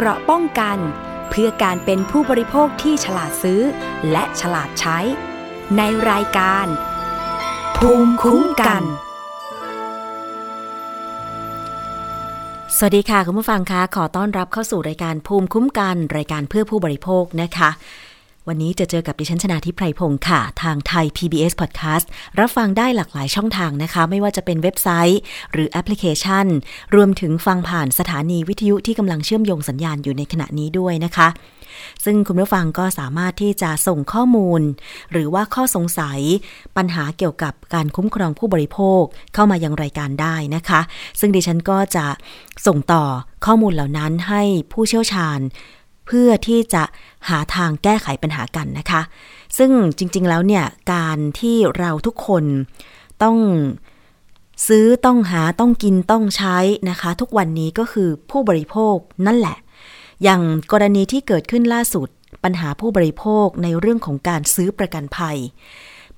[0.00, 0.78] เกราะป้องกัน
[1.30, 3.60] เพื่อการเป็นผู้บริโภคที่ฉลาดซื้อ
[4.10, 4.98] และฉลาดใช้
[5.76, 6.66] ในรายการ
[7.76, 8.82] ภูมิคุ้มกัน
[12.76, 17.70] สวัสดีค่ะ คุณผู้ฟังคะขอต้อนรับเข้าสู่รายการภูมิคุ้มกัน รายการเพื่อผู้บริโภคนะคะ
[18.48, 22.06] วันนี้จะเจอกับดิฉันชนาทิพไพรพงศ์ค่ะ ทางไทย PBS Podcast
[22.40, 25.20] รับฟังได้หลากหลายช่องทางนะคะ ไม่ว่าจะเป็นเว็บไซต์
[25.52, 26.46] หรือแอปพลิเคชัน
[26.94, 31.28] รวมถึงฟังผ่านสถานีวิทยุที่กำลังเชื่อมโยงสัญญาณอยู่ในขณะนี้ด้วยนะคะ
[32.04, 34.60] ซึ่งคุณผู้ฟังก็สามารถที่จะส่งข้อมูล
[35.12, 36.20] หรือว่าข้อสงสัย
[36.76, 39.02] ปัญหาเกี่ยวกับการคุ้มครองผู้บริโภค
[39.34, 40.80] เข้ามายังรายการได้นะคะ
[41.20, 42.06] ซึ่งดิฉันก็จะ
[42.66, 43.04] ส่งต่อ
[43.46, 45.40] ข้อมูลเหล่านั้นให้ผู้เชี่ยวชาญ
[46.08, 46.82] เพื่อที่จะ
[47.28, 49.02] หาทางแก้ไขปัญหากันนะคะ
[49.58, 52.44] ซึ่งจริงๆแล้วเนี่ยการที่เราทุกคน
[53.22, 53.36] ต้อง
[54.68, 56.56] ซื้อต้องหาต้องกินต้องใช้
[56.90, 59.56] นะคะ ทุกวันนี้ก็คือผู้บริโภคนั่นแหละ
[60.22, 62.08] อย่างกรณีที่เกิดขึ้นล่าสุด
[62.44, 65.38] ปัญหาผู้บริโภคในเรื่องของการซื้อประกันภัย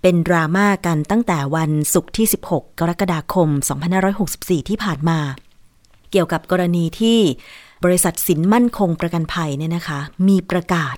[0.03, 3.49] เป็นดราม่ากันตั้งแต่วันศุกร์ที่ 16 กรกฎาคม
[4.09, 5.19] 2564 ที่ผ่านมา
[6.11, 7.19] เกี่ยวกับกรณีที่
[7.85, 10.97] บริษัทสินมั่นคงประกันภัยเนี่ยนะคะ มีประกาศ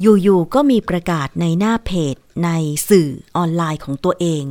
[0.00, 2.50] อยู่ๆก็มีประกาศในหน้าเพจ ใน
[2.88, 4.44] สื่อออนไลน์ของตัวเอง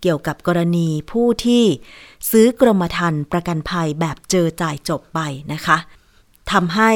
[0.00, 1.64] เกี่ยวกับกรณีผู้ที่
[2.30, 5.20] ซื้อกรมธรรม์ประกันภัยแบบเจอจ่ายจบไป
[5.52, 5.76] นะคะ
[6.52, 6.92] ทำให้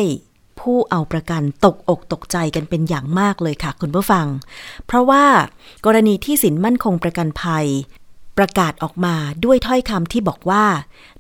[0.61, 4.27] ผู้เอาประกันตกอกตกใจกันเป็นอย่างมากเลยค่ะคุณผู้ฟัง
[4.87, 5.25] เพราะว่า
[5.87, 7.67] กรณีที่สินมั่นคงประกันภัย
[8.39, 10.65] ประกาศออกมาด้วยถ้อยคำที่บอกว่า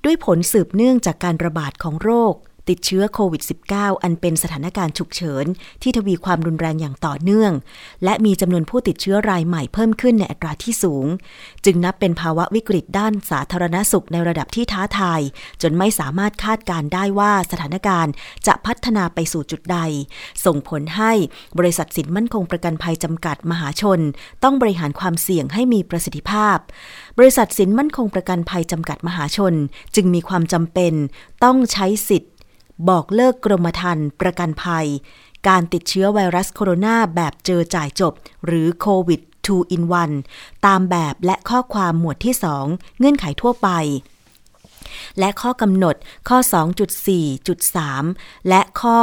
[0.05, 2.34] ด้วยผลสืบเนื่องจากการระบาดของโรค
[2.69, 5.44] ติดเชื้อโควิด -19 อันเป็นสถานการณ์ฉุกเฉิน
[5.83, 7.52] ที่ทวีความรุนแรงอย่างต่อเนื่อง
[8.05, 11.06] และมีจำนวนผู้ติดเชื้อรายใหม่เพิ่มขึ้นในอัตราที่สูง
[11.64, 15.20] จึงนับเป็นภาวะวิกฤตด้านสาธารณสุขในระดับที่ท้าทาย
[15.62, 18.12] จนไม่สามารถคาดการได้ว่าสถานการณ์
[18.47, 19.78] จะพัฒนาไปสู่จุดใด
[20.45, 21.12] ส่งผลให้
[21.58, 24.00] บริษัทสินมั่นคงประกันภัยจำกัดมหาชน
[24.45, 26.58] ต้องบริหารความเสี่ยงให้มีประสิทธิภาพ
[27.18, 29.55] บริษัทสินมั่นคงประกันภัยจำกัดมหาชน
[29.95, 30.92] จึงมีความจำเป็น
[31.45, 32.30] ต้องใช้สิทธิ
[32.89, 34.86] บอกเลิกกรมธรรม์ประกันภัย
[35.48, 38.13] การติดเชื้อไวรัสโคโรนาแบบเจอจ่ายจบ
[38.46, 39.83] หรือโควิด 2 in
[40.24, 42.35] 1 ตามแบบและข้อความหมวดที่
[42.67, 43.68] 2 เงื่อนไขทั่วไป
[45.18, 45.95] และข้อกำหนด
[46.29, 46.39] ข้อ
[47.68, 48.98] 2.4.3 และข้อ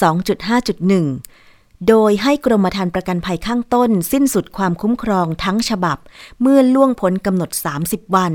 [0.00, 1.51] 2.5.1
[1.88, 5.98] โดยให้กรมธรรม์ประกันภัยข้างต้น สิ้นสุดความคุ้มครองทั้งฉบับ
[6.40, 7.50] เมื่อล่วงพ้นกำหนด
[7.84, 8.32] 30 วัน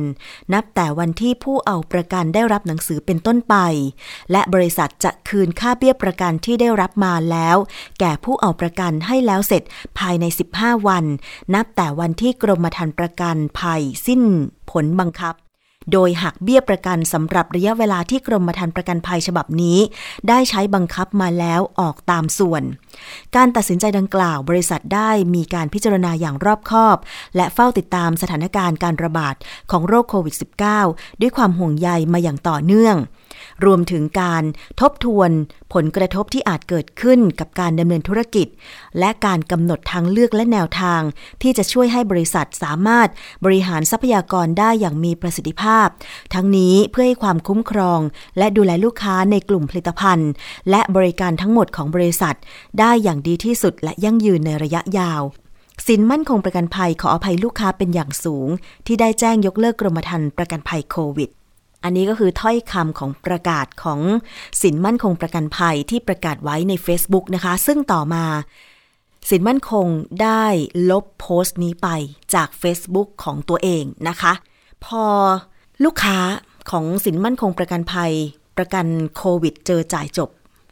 [0.54, 3.56] นับแต่วันที่ผู้เอาประกันได้รับหนังสือเป็นต้นไป
[4.32, 7.58] และบริษัทจะคืนค่าเบี้ยประกันที่ได้รับมาแล้ว
[8.00, 9.64] แก่ผู้เอาประกันให้แล้วเสร็จ
[10.00, 10.26] ภายใน
[10.56, 11.06] 15 วัน
[11.54, 14.22] นับแต่วันที่กรมธรรม์ประกันภัยสิ้น
[14.72, 15.36] ผลบังคับ
[15.92, 19.80] โดยหักเบี้ยประกันสำหรับระยะเวลาที่กรมธรรม์ประกันภัยฉบับนี้
[20.28, 22.64] ได้ใช้บังคับมาแล้วออกตามส่วน
[23.36, 26.98] การตัดสินใจดังกล่าวบริษัทได้มีการพิจารณาอย่างรอบคอบ
[27.36, 29.36] และเฝ้าติดตามสถานการณ์การระบาด
[29.72, 30.36] ของโรคโควิด
[30.80, 32.96] -19 ด้วยความห่วงใยมาอย่างต่อเนื่อง
[33.66, 34.44] รวมถึงการ
[34.82, 35.30] ทบทวน
[35.74, 38.48] ผลกระทบที่อาจเกิดขึ้นกับการดำเนินธุรกิจ
[39.00, 41.02] และการกำหนดทางเลือกและแนวทาง
[41.42, 43.10] ที่จะช่วยให้บริษัทสามารถ
[43.46, 45.88] บริหารทรัพยากรได้อย่างมีประสิทธิภาพ
[46.34, 48.00] ทั้งนี้เพื่อให้ความคุ้มครอง
[48.38, 50.32] และดูแลลูกค้าในกลุ่มผลิตภัณฑ์
[50.70, 52.36] และบริการทั้งหมดของบริษัท
[52.80, 55.22] ได้อย่างดีที่สุดและยั่งยืนในระยะยาว
[55.88, 58.50] สินมั่นคงประกันภัยขออภัยลูกค้าเป็นอย่างสูง
[58.86, 61.30] ที่ได้แจ้งยกเลิกกรมธรรม์ประกันภัยโควิด
[61.88, 64.00] อันนี้ก็คือถ้อยคำของประกาศของ
[64.62, 68.26] สินมั่นคงประกันภัยที่ประกาศไว้ใน Facebook นะคะ ซึ่งต่อมา
[69.30, 69.88] สินมั่นคง
[70.22, 70.44] ได้
[70.92, 71.88] ลบโพสต์นี้ไป
[72.34, 74.34] จาก Facebook ของตัวเองนะคะ
[74.86, 75.04] พอ
[75.84, 76.18] ลูกค้า
[76.72, 78.14] ของสินมั่นคงประกันภัย
[78.58, 80.30] ประกันโควิดเจอจ่ายจบ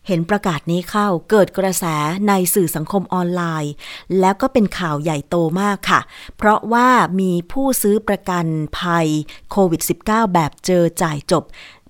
[0.07, 1.85] เห็นประกาศนี้เข้าเกิดกระแส
[2.27, 3.73] ในสื่อสังคมออนไลน์
[4.19, 6.01] แล้วก็เป็นข่าวใหญ่โตมากค่ะ
[6.37, 6.89] เพราะว่า
[7.19, 8.45] มีผู้ซื้อประกัน
[8.79, 9.07] ภัย
[9.51, 11.43] โควิด -19 แบบเจอจ่ายจบ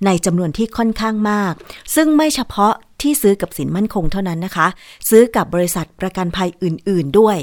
[0.06, 1.54] ในจำนวนที่ค่อนข้างมาก
[1.96, 4.68] ซึ่งไม่เฉพาะที่ซื้อกับสินมั่นคงเท่านั้นนะคะ
[5.10, 7.38] ซื้อกับบริษัทประกันภัยอื่น ๆ ด้วย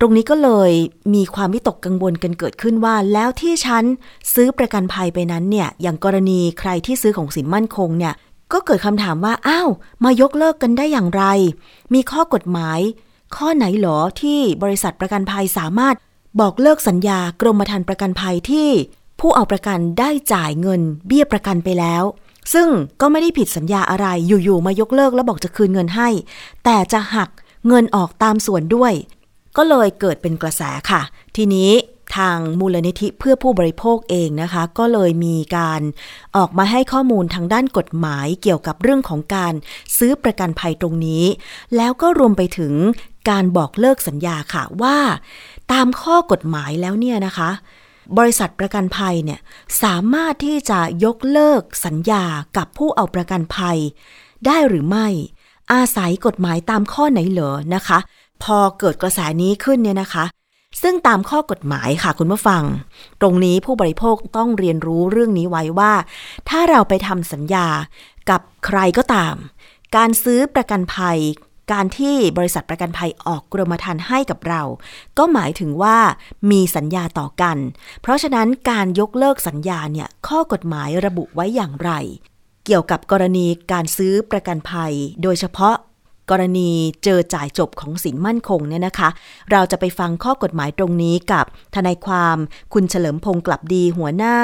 [0.00, 0.72] ตรงนี้ก็เลย
[1.14, 3.84] มีความวิตกกังวลกันเกิดขึ้นว่า แล้วที่ฉัน
[4.34, 8.14] ซื้อประกันภัยไปนั้นเนี่ย อย่างกรณีใครที่ซื้อของสินมั่นคงเนี่ย
[8.52, 9.68] ก็เกิดคำถามว่า อ้าว
[10.04, 11.24] มายกเลิกกันได้อย่างไร
[11.94, 12.80] มีข้อกฎหมาย
[13.36, 15.96] ข้อไหนหรอที่บริษัทประกันภัยสามารถ
[16.40, 18.68] บอกเลิกสัญญากรมธรรม์ประกันภัยที่
[19.20, 22.04] ผู้เอาประกันได้จ่ายเงิน เบี้ยประกันไปแล้ว
[22.52, 22.68] ซึ่ง
[23.00, 26.08] ก็ไม่ได้ผิดสัญญาอะไรอยู่ๆมายกเลิกแล้วบอกจะคืนเงินให้
[26.64, 27.28] แต่จะหัก
[27.68, 28.92] เงินออกตามส่วนด้วย
[29.56, 31.02] ก็เลยเกิดเป็นกระแสค่ะ
[31.36, 31.70] ทีนี้
[32.16, 35.80] ทางมูลนิธิเพื่อผู้บริโภคเองนะคะ ก็เลยมีการ
[36.36, 39.54] ออกมาให้ข้อมูลทางด้านกฎหมายเกี่ยวกับเรื่องของการ
[39.98, 41.24] ซื้อประกันภัยตรงนี้
[41.76, 42.74] แล้วก็รวมไปถึง
[43.30, 44.98] การบอกเลิกสัญญาค่ะว่า
[45.72, 47.50] ตามข้อกฎหมายแล้วเนี่ยนะคะ
[48.18, 49.40] บริษัทประกันภัยเนี่ย
[49.82, 52.24] สามารถที่จะยกเลิกสัญญา
[52.56, 53.78] กับผู้เอาประกันภัย
[54.46, 55.08] ได้หรือไม่
[55.72, 57.98] อาศัยกฎหมายตามข้อไหนเหรอนะคะ
[58.42, 60.24] พอเกิดกระแสนี้ขึ้นเนี่ยนะคะ
[60.82, 62.62] ซึ่งตามข้อกฎหมายค่ะคุณผู้ฟัง
[63.20, 65.92] ตรงนี้ผู้บริโภคต้องเรียนรู้เรื่องนี้ไว้ว่า
[66.48, 67.66] ถ้าเราไปทำสัญญา
[68.30, 69.34] กับใครก็ตาม
[69.96, 71.18] การซื้อประกันภัย
[71.72, 74.62] การที่บริษัทประกันภัยออกกรมธรรม์ให้กับเรา
[75.18, 75.98] ก็หมายถึงว่า
[76.50, 77.56] มีสัญญาต่อกัน
[78.02, 81.90] เพราะฉะนั้นการยกเลิกสัญญาเนี่ยข้อกฎหมายระบุไว้อย่างไร
[82.64, 84.92] เกี่ยวกับกรณีการซื้อประกันภัย
[85.22, 85.76] โดยเฉพาะ
[86.30, 86.70] กรณี
[87.04, 89.08] เจอจ่ายจบของสินมั่นคงเนี่ยนะคะ
[89.52, 92.36] เราจะไปฟังข้อกฎหมายตรงนี้กับทนายความ
[92.74, 94.36] คุณเฉลิมพงศ์กลับดีหัวหน้า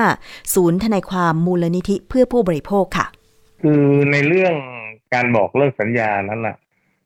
[0.55, 3.07] ศูนย์ทนายความมูลนิธิเพื่อผู้บริโภคค่ะ
[3.63, 4.55] คือในเรื่อง
[5.15, 6.57] การบอกเลิกสัญญานั้นน่ะ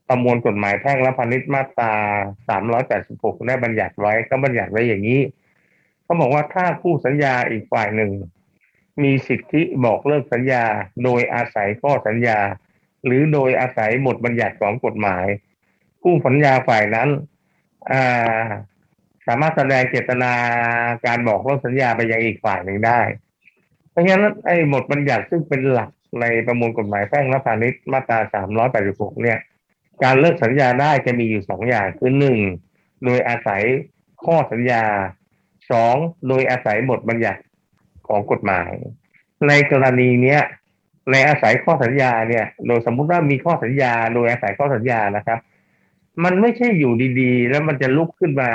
[0.08, 1.92] ประมวลกฎหมายแพ่งและพาณิชย์มาตรา
[2.88, 5.20] 386 ได้บัญญัติไว้ก็บัญญัติไว้อย่างนี้
[6.04, 8.10] เขาบอกว่าถ้าคู่สัญญาอีกฝ่ายหนึ่ง
[9.02, 10.64] มีสิทธิบอกเลิกสัญญา
[11.04, 12.38] โดยอาศัยข้อสัญญา
[13.04, 15.26] หรือโดยอาศัยบทบัญญัติของกฎหมาย
[16.02, 18.46] ผู้สัญญาฝ่ายนั้นา
[19.26, 20.32] สามารถแสดงเจตนา
[21.06, 23.00] การบอกเลิกสัญญาไปยังอีกฝ่ายหนึ่งได้
[23.90, 25.90] เพราะฉะนั้นไอ้บทบัญญัติซึ่งเป็นหลัก
[26.20, 28.18] ในประมวลกฎหมายแพ่งและพาณิชย์มาตรา
[28.70, 29.38] 386เนี่ย
[30.02, 32.38] การเลิกสัญญาได้จะมีอยู่สองอย่างคือหนึ่ง
[33.04, 33.62] โดยอาศัย
[34.24, 34.84] ข้อสัญญา
[35.70, 35.94] สอง
[36.28, 37.42] โดยอาศัยบทบัญญัติ
[38.08, 38.70] ของกฎหมาย
[39.48, 40.40] ในกรณีเนี้ย
[41.10, 45.38] ในอาศัยข้อสัญญาเนี่ย โดยสมมุติว่ามีข้อสัญญา โดยอาศัยข้อสัญญานะครับ
[46.24, 48.50] มันไม่ใช่อยู่ดีๆ แล้วมันจะลุกขึ้นมา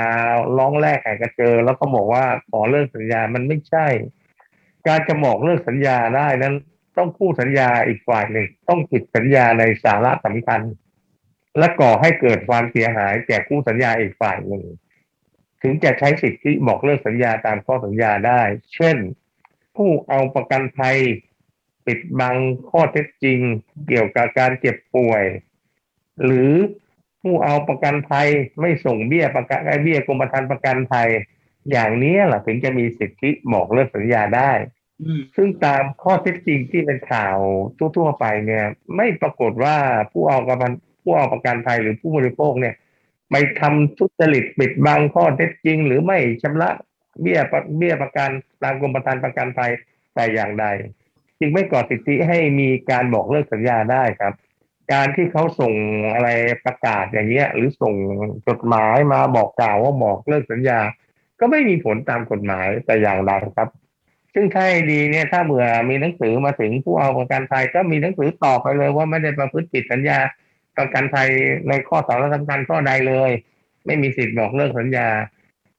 [0.58, 3.88] ร้องแรกแข่กระเจอ แล้วก็บอกว่าขอเลิกสัญญา มันไม่ใช่
[4.88, 6.56] การจะบอกเลิกสัญญาได้นั้น
[6.98, 10.62] ต้องคู่สัญญาอีกฝ่ายหนึ่งต้องผิดสัญญาในสาระสำคัญ
[11.58, 14.64] และก่อให้เกิดความเสียหายแก่คู่สัญญาอีกฝ่ายหนึ่ง
[15.62, 18.42] ถึงจะใช้สิทธิบอกเลิกสัญญาตามข้อสัญญาได้
[18.74, 18.98] เช่น
[19.76, 20.98] ผู้เอาประกันภัย
[21.88, 22.36] ปิดบัง
[22.70, 23.40] ข้อเท็จจริง
[23.88, 25.24] เกี่ยวกับการเจ็บป่วย
[26.24, 26.52] หรือ
[27.22, 28.30] ผู้เอาประกันภัย
[28.62, 31.10] ไม่ส่งเบี้ยประกันไอ้เบี้ยกรมธรรม์ประกันภัย
[31.72, 34.52] อย่างนี้แหละถึงจะมีสิทธิบอกเลิกสัญญาได้
[35.36, 37.38] ซึ่งตามข้อเท็จจริงที่เป็นข่าว
[37.96, 38.66] ทั่วๆไปเนี่ย
[38.96, 39.78] ไม่ปรากฏว่า
[40.12, 40.72] ผู้เอาประกัน
[41.04, 42.76] ผู้เอาประกันภัยหรือผู้บริโภคเนี่ย
[43.32, 46.70] ไปทำทุจริตปิดบังข้อเท็จจริง หรือไม่ชำระ
[47.22, 48.30] เบี้ยประเบี้ยประกัน
[48.64, 49.72] ตามกรมธรรม์ประกันภัย
[50.16, 50.66] แต่อย่างใด
[51.44, 54.34] จึงไม่ก่อสิทธิให้มีการบอกเลิกสัญญาได้ครับ
[54.94, 55.74] การที่เขาส่ง
[56.14, 56.30] อะไร
[56.66, 57.94] ประกาศอย่างเงี้ย หรือส่ง
[58.48, 60.80] จดหมายมาบอกกล่าวว่าบอกเลิกสัญญา
[61.40, 63.70] ก็ไม่มีผลตามกฎหมายแต่อย่างใดครับ
[64.34, 70.20] ซึ่งถ้าให้ดีเนี่ยถ้าเบื่อมีหนังสือมาถึงผู้เอาประกันภัยก็มีหนังสือตอบไปเลยว่าไม่ได้ประพฤติผิดสัญญา
[70.78, 71.30] ประกันภัย
[71.68, 73.32] ในข้อสาระสำคัญข้อใดเลย
[73.86, 75.08] ไม่มีสิทธิ์บอกเลิกสัญญา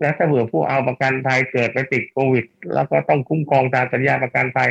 [0.00, 2.44] และถ้าเบื่อผู้เอาประกันภัยเกิดไปติดโควิด
[2.74, 4.70] แล้วก็ต้องคุ้มครองตามสัญญาประกันภัย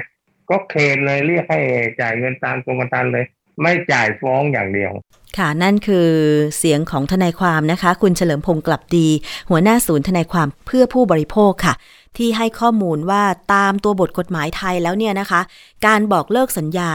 [0.54, 1.60] ก็เคลนเลยเรียกให้
[2.02, 3.26] จ่ายเงินตามกรมธรรม์เลย
[3.62, 4.92] ไม่จ่ายฟ้องอย่างเดียว
[5.38, 6.10] ค่ะนั่นคือ
[6.58, 9.08] เสียงของทนายความนะคะ คุณเฉลิมพงศ์กลับดี
[9.50, 11.74] หัวหน้าศูนย์ทนายความเพื่อผู้บริโภคค่ะ
[12.18, 13.24] ที่ให้ข้อมูลว่า
[13.54, 15.42] ตามตัวบทกฎหมายไทยแล้วเนี่ยนะคะ
[15.86, 16.92] การบอกเลิกสัญญา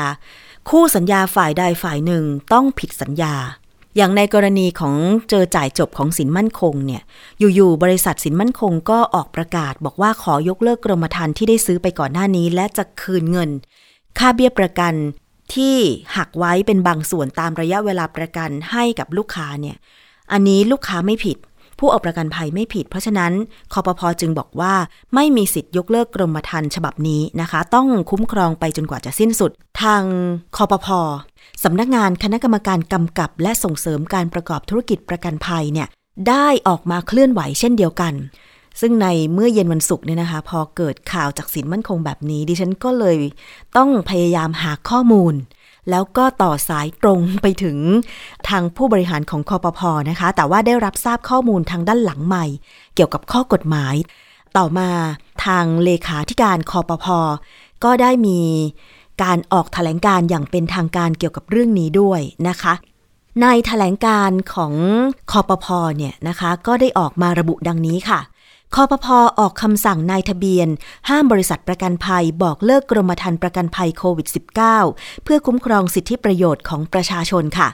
[0.70, 3.34] คู่สัญญาฝ่ายใดฝ่ายหนึ่งต้องผิดสัญญา
[3.98, 4.94] อย่างในกรณีของ
[5.30, 7.02] เจอจ่ายจบของสินมั่นคงเนี่ย
[7.54, 13.50] อยู่ๆบริษัทสินมั่นคงก็ออกประกาศบอกว่าขอยกเลิกกรมธรรม์ที่ได้ซื้อไปก่อนหน้านี้ และจะคืนเงิน
[14.18, 14.94] ค่าเบี้ยประกัน
[15.54, 15.76] ที่
[16.16, 19.76] หักไว้เป็นบางส่วนตามระยะเวลาประกันให้กับลูกค้าเนี่ย
[20.32, 21.36] อันนี้ลูกค้าไม่ผิด
[21.78, 23.32] ผู้เอาประกันภัยไม่ผิด เพราะฉะนั้น
[23.72, 24.74] คอปพอจึงบอกว่า
[25.14, 29.50] ไม่มีสิทธิ์ยกเลิกกรมธรรม์ฉบับนี้นะคะ ต้องคุ้มครองไปจนกว่าจะสิ้นสุด
[29.82, 30.02] ทาง
[30.56, 31.00] คอปพอ
[31.64, 35.88] สำนักงานคณะกรรมการกำกับและส่งเสริมการประกอบธุรกิจประกันภัยเนี่ย
[36.28, 38.14] ได้ออกมาเคลื่อนไหวเช่นเดียวกัน
[38.80, 43.18] ซึ่งในเมื่อเย็นวันศุกร์เนี่ยนะคะ พอเกิดข่าวจากสินมั่นคงแบบนี้ ดิฉันก็เลย
[43.76, 45.34] ต้องพยายามหาข้อมูล
[45.90, 47.78] แล้วก็ต่อสายตรงไปถึง
[48.48, 52.46] ทางผู้บริหารของคอปพอนะคะ แต่ว่าได้รับทราบข้อมูลทางด้านหลังใหม่
[52.94, 53.94] เกี่ยวกับข้อกฎหมาย
[54.56, 54.90] ต่อมา
[55.46, 57.18] ทางเลขาธิการคอปพอ
[57.84, 58.40] ก็ได้มี
[59.22, 62.74] การออกแถลงการอย่างเป็นทางการเกี่ยวกับเรื่องนี้ด้วยนะคะ
[63.42, 64.74] ในแถลงการของ
[65.32, 68.20] คอปพอเนี่ยนะคะ ก็ได้ออกมาระบุดังนี้ค่ะ
[68.74, 70.68] คอปพอออกคำสั่งนายทะเบียน
[71.08, 74.28] ห้ามบริษัทประกันภัยบอกเลิกกรมธรรม์ประกันภัยโควิด
[74.74, 77.68] -19 เพื่อคุ้มครองสิทธิประโยชน์ของประชาชนค่ะ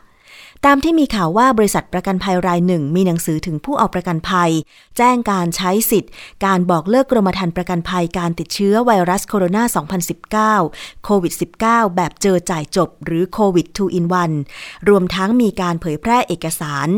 [0.68, 4.50] ตามที่มีข่าวว่าบริษัทประกันภัยรายหนึ่ง มีหนังสือถึงผู้เอาประกันภัย
[4.96, 6.12] แจ้งการใช้สิทธิ์
[6.44, 14.06] การบอกเลิกกรมธรรม์ประกันภัยการติดเชื้อไวรัสโคโรนา 2019 โควิด -19 แบบเจอจ่ายจบ หรือโควิด 2 in
[14.46, 16.88] 1 รวมทั้งมีการเผยแพร่เอกสาร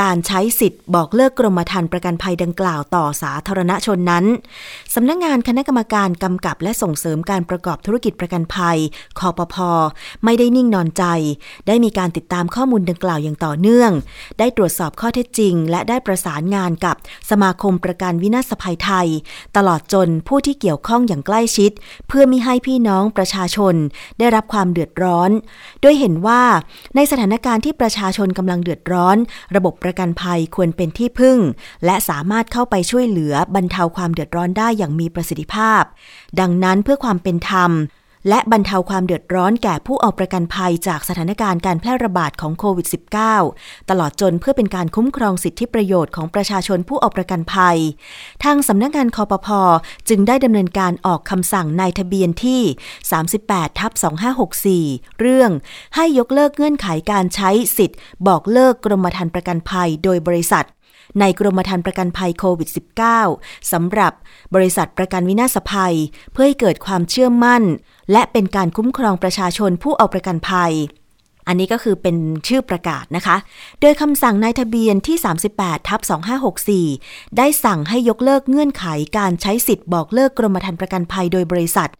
[0.00, 4.24] การใช้สิทธิ์ บอกเลิกกรมธรรม์ประกันภัยดังกล่าวต่อสาธารณชนนั้น
[4.94, 8.78] สำนักงงานคณะกรรมการกำกับและส่งเสริมการประกอบธุรกิจประกันภัย
[9.18, 9.56] คอปพ
[10.24, 11.04] ไม่ได้นิ่งนอนใจ
[11.66, 13.90] ได้มีการติดตามข้อมูลดังกล่าวอย่างต่อเนื่อง
[14.38, 16.96] ได้ตรวจสอบข้อเท็จจริง และได้ประสานงานกับ
[17.30, 19.08] สมาคมประกันวินาศภัยไทย
[19.56, 21.70] ตลอดจนผู้ที่เกี่ยวข้องอย่างใกล้ชิด
[22.08, 23.74] เพื่อมิให้พี่น้องประชาชน
[24.18, 25.30] ได้รับความเดือดร้อน
[25.80, 26.42] โดยเห็นว่า
[26.94, 29.16] ในสถานการณ์ที่ประชาชนกำลังเดือดร้อน
[29.56, 31.38] ระบบประกันภัยควรเป็นที่พึ่ง
[31.84, 35.82] และสามารถเข้าไปช่วยเหลือบรรเทาความเดือดร้อนได้อย่างมีประสิทธิภาพ
[36.40, 37.70] ดังนั้นเพื่อความเป็นธรรม
[38.28, 42.86] และบรรเทาความเดือดร้อนแก่ผู้เอาประกันภัยจากสถานการณ์การแพร่ระบาดของโควิด
[43.32, 47.78] -19 ตลอดจนเพื่อเป็นการคุ้มครองสิทธิประโยชน์ของประชาชนผู้เอาประกันภัย
[48.44, 49.60] ทางสำนักงงานคอปพอ
[50.08, 52.62] จึงได้ดำเนินการออกคำสั่งนายทะเบียนที่
[53.20, 53.92] 38ทับ
[54.56, 55.50] 2564 เรื่อง
[55.94, 60.66] ให้ยกเลิกเงื่อนไขการใช้สิทธิ์ บอกเลิกกรมธรรม์ประกันภัยโดยบริษัท
[61.20, 62.68] ในกรมธรรม์ประกันภัยโควิด
[63.20, 64.12] -19 สำหรับ
[64.54, 65.96] บริษัทประกันวินาศภัย
[66.32, 67.62] เพื่อให้เกิดความเชื่อมั่น
[68.12, 70.72] และเป็นการคุ้มครองประชาชนผู้เอาประกันภัย
[71.48, 72.16] อันนี้ก็คือเป็น
[72.48, 73.36] ชื่อประกาศนะคะ
[73.80, 75.16] โดยคำสั่งนายทะเบียนที่
[75.52, 76.00] 38ทับ
[76.68, 78.84] 2564 ได้สั่งให้ยกเลิกเงื่อนไข
[79.18, 81.90] การใช้สิทธิ์บอกเลิกกรมธรรม์ประกันภัยโดยบริษัท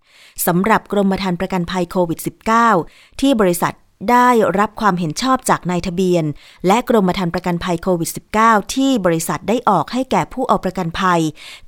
[0.47, 2.21] สำหรับกรมธรรม์ประกันภัยโควิด
[2.69, 3.73] -19 ที่บริษัท
[4.11, 6.25] ได้รับความเห็นชอบจากนายทะเบียน
[6.67, 8.11] และกรมธรรม์ประกันภัยโควิด
[8.43, 11.21] -19 ที่บริษัทได้ออกให้แก่ผู้เอาประกันภัย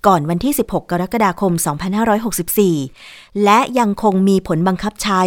[0.07, 1.53] ก่อนวันที่ 16 กรกฎาคม
[2.69, 5.23] 2564 และยังคงมีผลบังคับใช้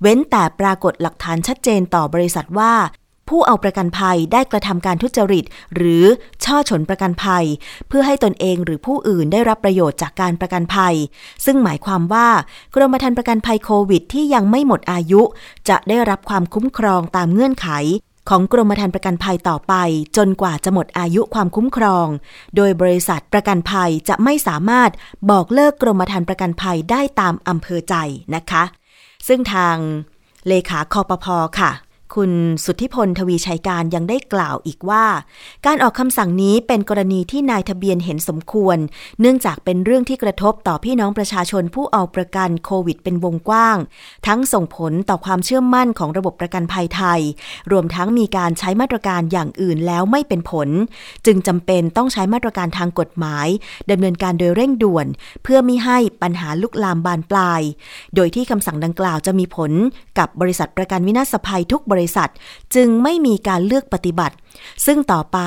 [0.00, 2.72] เว้นแต่ปรากฏหลักฐานชัดเจนต่อบริษัทว่า
[3.32, 6.04] ผู้เอาประกันภัยได้กระทำการทุจริต หรือ
[6.44, 7.44] ช่อฉนประกันภัย
[7.88, 10.94] เพื่อให้ตนเองหรือผู้อื่นได้รับประโยชน์จากการประกันภัย
[11.44, 12.28] ซึ่งหมายความว่า
[12.74, 15.22] กรมธรรม์ประกันภัยโควิด ที่ยังไม่หมดอายุ
[15.68, 17.68] จะได้รับความคุ้มครองตามเงื่อนไข
[18.28, 19.74] ของกรมธรรม์ประกันภัยต่อไป
[20.16, 22.06] จนกว่าจะหมดอายุความคุ้มครอง
[22.56, 24.90] โดยบริษัทประกันภัยจะไม่สามารถ
[25.30, 27.94] บอกเลิกกรมธรรม์ประกันภัยได้ตามอำเภอใจ
[28.34, 28.62] นะคะ
[29.28, 29.76] ซึ่งทาง
[30.48, 31.72] เลขาคอปพอค่ะ
[32.14, 32.32] คุณ
[32.64, 35.04] สุทธิพลทวีชัยการยังได้กล่าวอีกว่า
[35.66, 38.78] การออกคำสั่งนี้เป็นกรณีที่นายทะเบียนเห็นสมควร
[39.20, 43.76] เนื่องจากเป็นเรื่องที่กระทบต่อพี่น้องประชาชนผู้เอาประกันโควิดเป็นวงกว้าง
[44.26, 47.20] ทั้งส่งผลต่อความเชื่อมั่นของระบบประกันภัยไทย
[47.72, 50.68] รวมทั้งมีการใช้มาตรการอย่างอื่นแล้วไม่เป็นผล
[51.26, 53.46] จึงจำเป็นต้องใช้มาตรการทางกฎหมาย
[53.90, 55.06] ดำเนินการโดยเร่งด่วน
[55.42, 57.62] เพื่อไม่ให้ปัญหาลุกลามบานปลาย
[58.14, 59.70] โดยที่คำสั่งดังกล่าวจะมีผล
[60.18, 62.30] กับบริษัทประกันวินาศภัยทุกบริษัท
[62.74, 64.36] จึงไม่มีการเลือกปฏิบัติ
[64.86, 65.38] ซึ่งต่อไป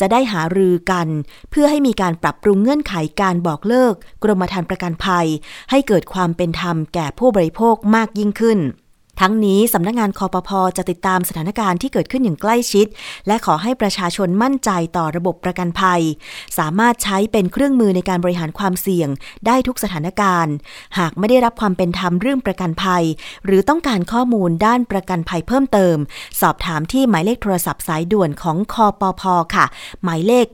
[0.00, 1.08] จะได้หารือกัน
[1.50, 5.26] เพื่อให้มีการปรับปรุงเงื่อนไขการบอกเลิก กรมธรรม์ประกันภัย
[5.70, 8.58] ให้เกิดความเป็นธรรมแก่ผู้บริโภคมากยิ่งขึ้น
[9.20, 12.86] ทั้งนี้สำนักงงานคอปพอจะติดตามสถานการณ์ที่เกิดขึ้นอย่างใกล้ชิด
[13.26, 16.02] และขอให้ประชาชนมั่นใจต่อระบบประกันภัย
[16.58, 19.08] สามารถใช้เป็นเครื่องมือในการบริหารความเสี่ยง
[19.46, 20.54] ได้ทุกสถานการณ์
[20.98, 23.04] หากไม่ได้รับความเป็นธรรมเรื่องประกันภัย
[23.46, 25.96] หรือต้องการข้อมูลด้านประกันภัยเพิ่มเติม
[26.40, 29.66] สอบถามที่หมายเลขโทรศัพท์สายด่วนของคอปพอค่ะ
[30.02, 30.46] หมายเลข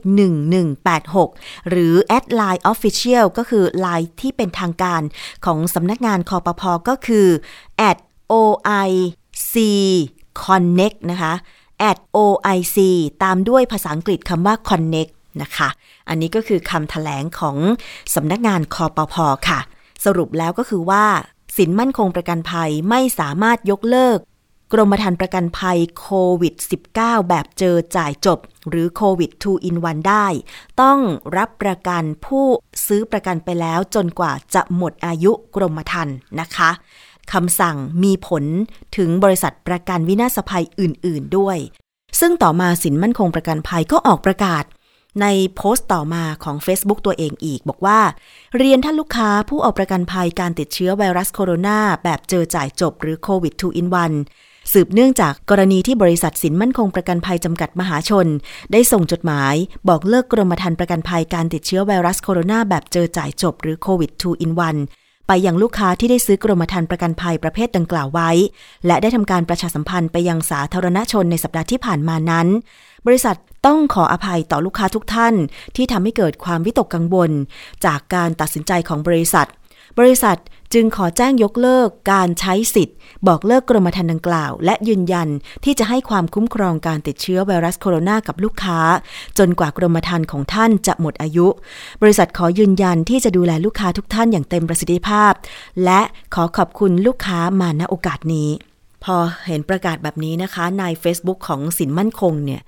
[0.81, 5.01] 1186 หรือแอดไลน์ Official ก็คือไลน์ที่เป็นทางการ
[5.45, 7.27] ของสำนักงานคอปพอก็คือ
[7.89, 7.97] at
[8.33, 9.55] OIC
[10.43, 11.33] Connect นะคะ
[11.89, 12.77] at OIC
[13.23, 15.69] ตามด้วยภาษาอังกฤษคำว่า Connect นะคะ
[16.09, 17.57] อันนี้ก็คือคำถแถลงของ
[18.15, 19.59] สำนักงานคอปพอค่ะ
[20.05, 21.05] สรุปแล้วก็คือว่า
[21.57, 24.19] สินมั่นคงประกันภัยไม่สามารถยกเลิก
[24.73, 26.09] กรมธรรม์ประกันภัยโค
[26.41, 26.53] วิด
[26.93, 30.25] -19 แบบเจอจ่ายจบ หรือโควิด2 in 1ได้
[30.81, 30.99] ต้อง
[31.37, 32.45] รับประกันผู้
[32.87, 38.43] ซื้อประกันไปแล้วจนกว่าจะหมดอายุกรมธรรม์นะคะำสั่งมีผล
[38.97, 41.57] ถึงบริษัทประกันวินาศภัยอื่น ๆ ด้วย
[42.19, 44.63] ซึ่งต่อมาสินมั่นคงประกันภัยก็ออกประกาศ
[45.21, 47.99] ในโพสต์ต่อมาของ Facebook ตัวเองอีก บอกว่า
[48.57, 53.87] เรียนท่านลูกค้าผู้เอาประกันภัยการติดเชื้อไวรัสโคโรนาแบบเจอจ่ายจบหรือโควิด2 in
[54.31, 58.27] 1สืบเนื่องจากกรณีที่บริษัทสินมั่นคงประกันภัยจำกัดมหาชน
[58.71, 59.55] ได้ส่งจดหมาย
[59.87, 64.51] บอกเลิกกรมธรรม์ประกันภัยการติดเชื้อไวรัสโคโรนาแบบเจอจ่ายจบหรือโควิด2 in
[64.83, 68.31] 1 ไปยังลูกค้าที่ได้ซื้อกรมธรรม์ประกันภัยประเภทดังกล่าวไว้
[68.85, 72.47] และได้ทำการประชาสัมพันธ์ไปยังสาธารณชนในสัปดาห์ที่ผ่านมานั้น
[73.07, 75.35] บริษัทต้องขออภัยต่อลูกค้าทุกท่าน
[75.75, 77.31] ที่ทำให้เกิดความวิตกกังวล
[77.85, 79.47] จากการตัดสินใจของบริษัท
[79.99, 80.37] บริษัท
[80.73, 85.27] จึงขอแจ้งยกเลิกการใช้สิทธิ์ บอกเลิกกรมธรรม์ดังกล่าว และยืนยัน
[85.63, 88.79] ที่จะให้ความคุ้มครองการติดเชื้อไวรัสโคโรนากับลูกค้า
[89.37, 91.47] จนกว่ากรมธรรม์ของท่านจะหมดอายุ
[92.01, 95.33] บริษัทขอยืนยันที่จะดูแลลูกค้าทุกท่านอย่างเต็มประสิทธิภาพ
[95.85, 96.01] และ
[96.35, 98.49] ขอขอบคุณลูกค้ามาณโอกาสนี้
[99.03, 99.15] พอ
[99.47, 102.61] เห็นประกาศแบบนี้นะคะใน Facebook ของสินมั่นคงเนี่ย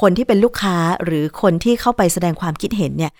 [0.00, 3.12] คนที่เป็นลูกค้าหรือคนที่เข้าไปแสดงความคิดเห็นเนี่ย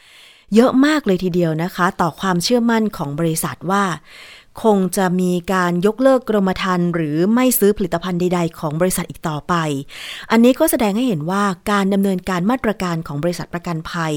[0.55, 3.85] เยอะมากเลยทีเดียวนะคะ ต่อความเชื่อมั่นของบริษัทว่า
[4.63, 9.55] คงจะมีการยกเลิกกรมธรรม์หรือไม่ซื้อผลิตภัณฑ์ใด ๆ ของบริษัทอีกต่อไป
[10.31, 14.13] อันนี้ก็แสดงให้เห็นว่าการดำเนินการมาตรการของบริษัทประกันภัย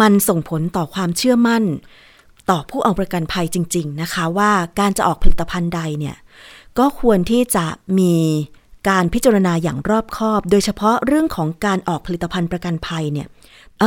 [0.00, 1.62] มันส่งผลต่อความเชื่อมั่น
[2.50, 6.16] ต่อผู้เอาประกันภัยจริง ๆ นะคะ ว่าการจะออกผลิตภัณฑ์ใดเนี่ย
[6.78, 7.66] ก็ควรที่จะ
[7.98, 8.14] มี
[8.88, 13.28] การพิจารณาอย่างรอบคอบ โดยเฉพาะเรื่องของการออกผลิตภัณฑ์ประกันภัยเนี่ย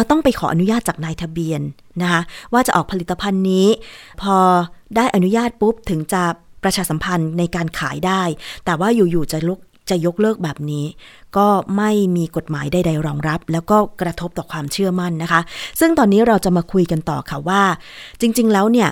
[0.09, 1.61] ต้องไปขออนุญาตจากนายทะเบียน
[2.01, 2.21] นะคะ
[2.53, 3.67] ว่าจะออกผลิตภัณฑ์นี้
[4.21, 4.37] พอ
[4.95, 6.23] ได้อนุญาตปุ๊บถึงจะ
[6.63, 8.21] ประชาสัมพันธ์ในการขายได้
[8.65, 9.59] แต่ว่าอยู่ๆจะลุก
[9.89, 10.85] จะยกเลิกแบบนี้
[11.37, 11.47] ก็
[11.77, 15.41] ไม่มีกฎหมายใดๆรองรับ แล้วก็กระทบต่อความเชื่อมั่นนะคะ
[15.79, 17.63] ซึ่งตอนนี้เราจะมาคุยกันต่อค่ะว่า
[18.21, 18.89] จริง ๆ แล้วเนี่ย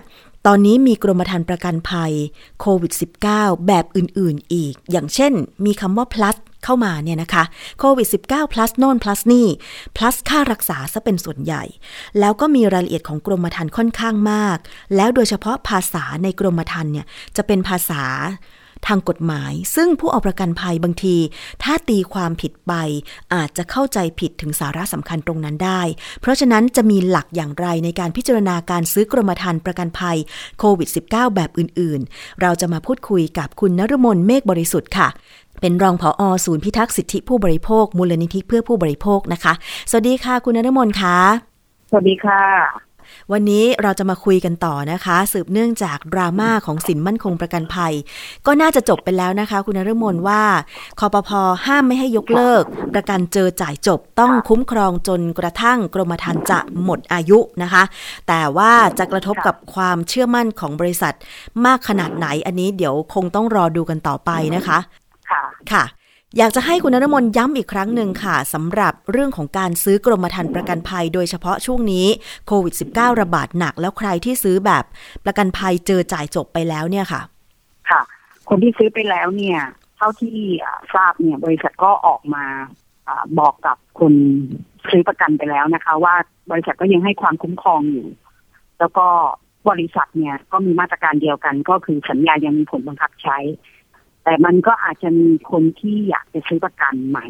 [0.48, 2.12] ตอนนี้มีกรมธรรม์ประกันภัย
[2.60, 2.94] โควิด
[3.30, 5.34] -19 แบบอื่น ๆ อีก อย่างเช่น
[5.66, 7.44] มีคำว่า plus เข้ามาเนี่ยนะคะ
[7.80, 9.48] โควิด -19 plus โน่น plus นี่
[9.98, 11.64] plus ค่ารักษาซะเป็นส่วนใหญ่
[12.20, 14.58] แล้วก็มีรายละเอียดของกรมธรรม์ค่อนข้างมาก
[14.96, 17.06] แล้วโดยเฉพาะภาษาในกรมธรรม์เนี่ย
[17.38, 18.04] จะเป็นภาษา
[18.88, 21.18] ทางกฎหมาย ซึ่งผู้เอาประกันภัยบางที
[21.64, 22.74] ถ้าตีความผิดไป
[23.34, 25.82] อาจจะเข้าใจผิดถึงสาระสำคัญตรงนั้นได้
[26.22, 30.18] เพราะฉะนั้นจะมีหลักอย่างไรในการพิจารณาการซื้อกรมธรรม์ประกันภัย
[30.60, 35.08] โควิด -19 แบบอื่น ๆ เราจะมาพูดคุยกับคุณนรมนเมฆบริสุทธิ์ค่ะ
[35.64, 39.54] เป็นรองผออศูนย์พิทักษ์สิทธิผู้บริโภค มูลนิธิเพื่อผู้บริโภคนะคะ
[39.90, 41.18] สวัสดีค่ะคุณนรมนค่ะ
[41.90, 42.42] สวัสดีค่ะ
[43.32, 47.94] วันนี้เราจะมาคุยกันต่อนะคะ สืบเนื่องจากดราม่าของสินมั่นคงประกันภัย
[48.46, 50.44] ก็น่าจะจบไปแล้วนะคะ คุณนฤมลว่า
[51.00, 51.30] คอปพ
[51.66, 57.84] ห้ามไม่ให้ยกเลิก ประกันเจอจ่ายจบต้องคุ้มครองจนกระทั่งกรมธรรม์จะหมดอายุนะคะ
[58.28, 61.14] แต่ว่าจะกระทบกับความเชื่อมั่นของบริษัท
[61.66, 64.80] มากขนาดไหนอันนี้เดี๋ยวคงต้องรอดูกันต่อไปนะคะ
[65.34, 65.86] ค่ะ ค่ะ
[66.38, 72.06] อยากจะให้คุณนรมนย้ำอีกครั้งหนึ่งค่ะสำหรับเรื่องของการซื้อกรมธรรม์ประกันภัย โดยเฉพาะช่วงนี้
[72.48, 74.84] โควิด -19 ระบาดหนักแล้วใครที่ซื้อแบบ
[75.26, 77.22] ประกันภัยเจอจ่ายจบไปแล้วเนี่ยค่ะ
[77.90, 78.02] ค่ะ
[78.50, 79.60] คนที่ซื้อไปแล้วเนี่ย
[79.98, 82.46] เท่าที่อ่าทราบเนี่ย บริษัทก็ออกมา
[83.08, 84.14] อาบอกกับคน
[84.90, 86.16] ซื้อประกันไปแล้วนะคะ ว่า
[86.52, 88.08] บริษัทก็ยังให้ความคุ้มครองอยู่
[88.80, 89.08] แล้วก็
[89.70, 93.38] บริษัทเนี่ยก็มีมาตรการเดียวกันก็คือสัญญายังมีผลบังคับใช้
[94.24, 97.28] แต่มันก็อาจจะมีคนที่อยากจะซื้อประกันใหม่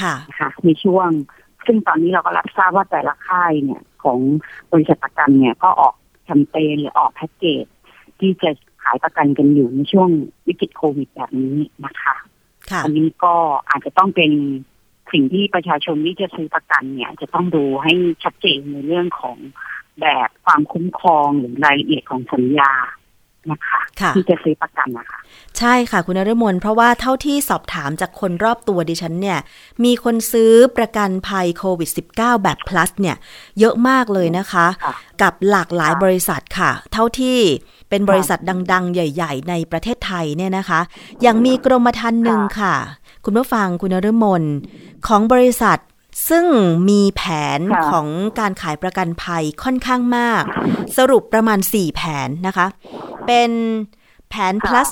[0.00, 1.08] ค่ะนะคะในช่วง
[1.66, 4.18] ซึ่งตอนนี้เราก็รับทราบว่าแต่ละค่ายเนี่ย ของ
[4.72, 7.66] บริษัทประกันเนี่ยก็ออกแคมเปญหรือออกแพ็กเกจ
[8.20, 8.50] ที่จะ
[8.82, 10.10] ขายประกันกันอยู่ในช่วง
[10.46, 12.16] วิกฤตโควิดแบบนี้นะคะ
[12.70, 13.34] ค่ะอันนี้ก็
[13.70, 14.32] อาจจะต้องเป็น
[15.12, 17.92] สิ่งที่ประชาชนที่จะซื้อประกันเนี่ย จะต้องดูให้
[18.24, 19.36] ชัดเจนในเรื่องของ
[20.00, 22.72] แบบความคุ้มครองหรือรายละเอียดของสัญญา
[23.50, 25.18] นะคะค่ะที่จะซื้อประกันนะคะ
[25.58, 29.38] ใช่ค่ะคุณนฤมลเพราะว่าเท่าที่สอบถามจากคนรอบตัวดิฉันเนี่ย
[29.84, 33.16] มีคนซื้อประกันภัยโควิด -19 แบบ plus เนี่ย
[33.58, 37.38] เยอะมากเลยนะคะค่ะกับหลากหลายค่ะบริษัทค่ะ เท่าที่
[37.90, 38.38] เป็นค่ะบริษัท
[38.72, 40.80] ดัง ๆ ใหญ่ ๆ ในประเทศไทยเนี่ยนะคะ
[41.22, 42.76] อย่างมีกรมธรรม์หนึ่งค่ะค่ะ
[43.24, 44.42] คุณผู้ฟังคุณนฤมล
[45.06, 45.78] ของบริษัท
[46.28, 46.44] ซึ่ง
[46.88, 47.22] มีแผ
[47.58, 48.08] นค่ะของ
[48.40, 50.42] การขายประกันภัยค่อนข้างมาก
[50.96, 52.66] สรุปประมาณ 4 แผนนะคะ
[53.26, 53.50] เป็น
[54.28, 54.88] แผน plus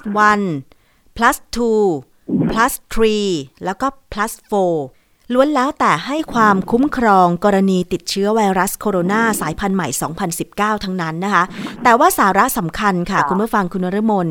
[0.56, 1.36] 1 plus
[1.92, 4.32] 2 plus 3 แล้วก็ plus
[4.82, 9.88] 4 ล้วนแล้วแต่ให้ความคุ้มครองกรณีติดเชื้อไวรัสโคโรนาสายพันธุ์ใหม่
[10.36, 11.44] 2019 ทั้งนั้นนะคะ
[11.82, 14.28] แต่ว่าสาระสำคัญค่ะค่ะคุณผู้ฟังคุณนรมน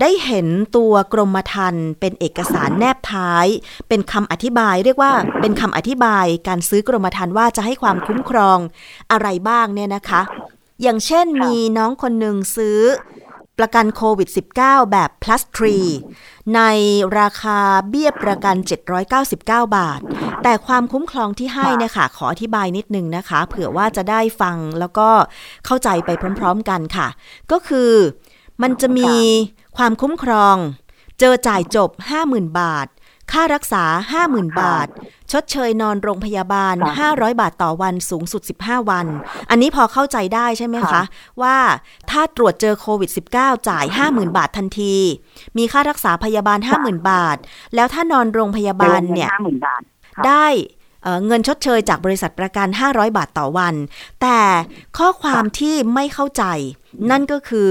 [0.00, 3.46] ได้เห็นตัวกรมธรรม์เป็นเอกสารแนบท้าย
[3.88, 8.58] เป็นคำอธิบายเรียกว่าเป็นคำอธิบายการซื้อกรมธรรม์ว่าจะให้ความคุ้มครอง
[9.12, 10.22] อะไรบ้างเนี่ยนะคะ
[10.82, 12.80] อย่างเช่นมีน้องคนหนึ่งซื้อ
[13.58, 14.28] ประกันโควิด
[14.60, 15.42] -19 แบบ plus
[15.98, 16.60] 3ใน
[17.20, 18.56] ราคาเบี้ยประกัน
[19.16, 20.00] 799 บาท
[20.42, 25.08] แต่ความคุ้มครองที่ให้เนี่ยค่ะ ขออธิบายนิดนึงนะคะ เผื่อว่าจะได้ฟังแล้วก็
[25.66, 27.08] เข้าใจไปพร้อมๆกันค่ะ
[27.50, 27.90] ก็คือ
[28.62, 29.12] มันจะมี
[29.76, 30.56] ความคุ้มครอง
[31.18, 31.90] เจอจ่ายจบ
[32.24, 32.86] 50,000 บาท
[33.32, 33.84] ค่ารักษา
[34.22, 34.88] 50,000 บาท
[35.32, 39.06] ชดเชยนอนโรงพยาบาลค่ะ500 บาทต่อวันสูงสุด 15 วัน
[39.50, 41.02] อันนี้พอเข้าใจได้ใช่ไหมคะค่ะ
[41.42, 41.56] ว่า
[42.10, 44.94] ถ้าตรวจเจอโควิด -19 จ่าย 50,000 บาททันที
[45.58, 47.36] มีค่ารักษาพยาบาล 50,000 บาท
[47.74, 49.82] แล้วถ้านอนโรงพยาบาลเนี่ยห้าหมื่นบาท
[50.16, 50.46] ค่ะได้
[51.02, 53.74] เอ่อเงินชดเชยจากบริษัทประกัน 500 บาทต่อวัน
[54.22, 54.40] แต่
[54.98, 56.44] ข้อความที่ไม่เข้าใจ
[57.10, 57.70] นั่นก็คือ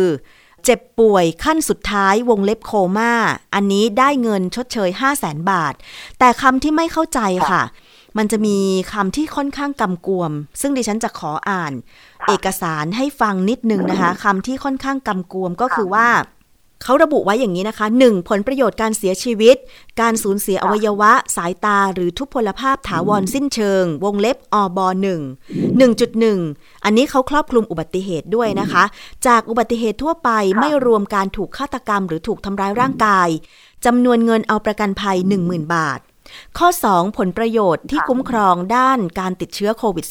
[0.65, 3.13] เจ็บป่วยขั้นสุดท้ายวงเล็บโคม่า
[3.53, 5.73] อันนี้ได้เงินชดเชย 5 0 0แสนบาท
[6.19, 7.19] แต่คำที่ไม่เข้าใจ
[7.51, 7.63] ค่ะ
[8.17, 8.57] มันจะมี
[8.93, 11.73] คำที่ค่อนข้างกำกวม ซึ่งดิฉันจะขออ่าน
[12.21, 16.07] ค่ะเอกสารให้ฟังนิดนึงนะคะคำที่ค่อนข้างกำกวมก็คือว่า
[16.83, 18.29] เขาระบุไว้อย่างนี้นะคะ 1.
[18.29, 19.55] ผลประโยชน์การเสียชีวิต
[20.01, 24.79] การสูญเสียอวัยวะ สายตาหรือทุพพลภาพถาวรสิ้นเชิง วงเล็บอบ
[25.41, 28.83] 1 1.1 อันนี้เขาครอบคลุมอุบัติเหตุด้วยนะคะ
[29.27, 33.29] จากอุบัติเหตุทั่วไปไม่รวมการถูกฆาตกรรม หรือถูกทำร้ายร่างกาย
[33.85, 35.99] จำนวนเงินเอาประกันภัย 10,000 บาท
[36.57, 40.05] ข้อ 2 ผลประโยชน์ที่ค่ะคุ้มครองด้านการติดเชื้อโควิด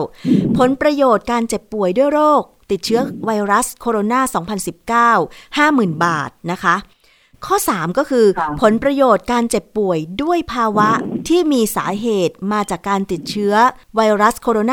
[0.00, 6.76] -19 ผลประโยชน์การเจ็บป่วยด้วยโรค ติดเชื้อไวรัสโคโรนา 2019 50,000 บาทนะคะ
[7.46, 10.90] ข้อ 3 ก็คือค่ะผลประโยชน์การเจ็บป่วยด้วยภาวะ
[11.28, 13.54] ที่มีสาเหตุมาจากการติดเชื้อ
[13.96, 14.72] ไวรัสโคโรน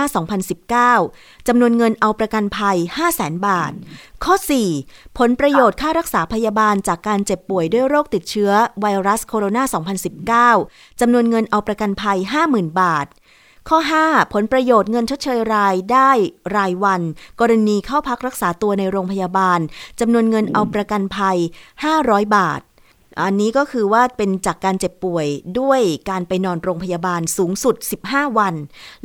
[0.82, 3.71] า 2019 จำนวนเงินเอาประกันภัย 5 0 0แสนบาท
[4.23, 4.36] ข้อ
[4.78, 8.51] 4 ผลประโยชน์ค่ารักษาพยาบาลจากการเจ็บป่วยด้วยโรคติดเชื้อ
[8.82, 12.17] ไวรัสโคโรนา 2019 จำนวนเงินเอาประกันภัย
[12.49, 13.06] 50,000 บาท
[13.69, 16.12] ข้อ 5 ผลประโยชน์เงินชดเชยรายได้
[16.56, 17.01] รายวัน
[17.39, 19.60] กรณีเข้าพักรักษาตัวในโรงพยาบาล
[19.99, 21.38] จำนวนเงินเอาประกันภัย
[21.86, 22.62] 500 บาท
[23.21, 25.28] อันนี้ก็คือว่าเป็นจากการเจ็บป่วย
[25.60, 27.75] ด้วยการไปนอนโรงพยาบาลสูงสุด
[28.08, 28.54] 15 วัน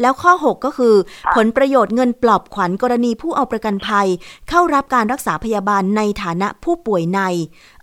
[0.00, 0.94] แล้วข้อ 6 ก็คือ
[1.34, 4.08] ผลประโยชน์เงินปลอบขวัญกรณีผู้เอาประกันภัย
[4.48, 7.20] เข้ารับการรักษาพยาบาลในฐานะผู้ป่วยใน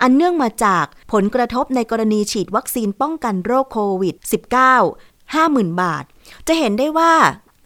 [0.01, 6.03] อันเนื่องมาจากผลกระทบในกรณีฉีดวัคซีนป้องกันโรคโควิด -19 50,000 บาท
[6.47, 7.13] จะเห็นได้ว่า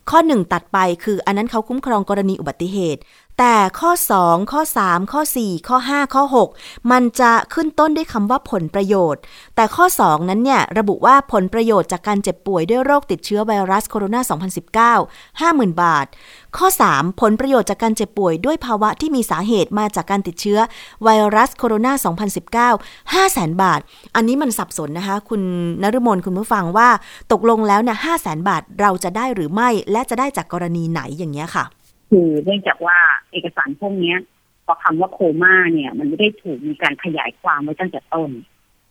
[0.10, 3.02] ข้อ 1 ตัดไปคืออันนั้นเขาคุ้มครองกรณีอุบัติเหตุ
[3.40, 3.92] แต่ข้อ
[4.22, 6.24] 2 ข้อ 3 ข้อ 4 ข้อ 5 ข้อ
[6.56, 9.22] 6 มันจะขึ้นต้นด้วยคำว่าผลประโยชน์
[9.56, 14.92] แต่ข้อ 2 นั้นเนี่ย ระบุว่าผลประโยชน์จากการเจ็บป่วยด้วยโรคติดเชื้อไวรัสโคโรนา
[15.60, 16.06] 2019 50,000 บาท
[16.58, 20.60] ข้อ 3 ผลประโยชน์จากการเจ็บป่วยด้วยภาวะที่มีสาเหตุมาจากการติดเชื้อ
[21.04, 22.64] ไวรัสโคโรนา
[23.14, 23.80] 2019 500,000 บาท
[24.16, 25.42] อันนี้มันสับสนนะคะ คุณ
[25.82, 26.90] นฤมลคุณผู้ฟังว่า
[27.32, 31.66] ตกลงแล้วเนี่ย500,000 บาทเราจะได้หรือไม่ และจะได้จากกรณีไหนอย่างเงี้ยค่ะ
[32.14, 32.98] คือเนื่องจากว่า
[33.32, 34.18] เอกสารพวกเนี้ย
[34.66, 38.32] พอคำว่าโคม่าเนี่ย มันไม่ได้ถูกมีการขยายความไว้ตั้งแต่ต้น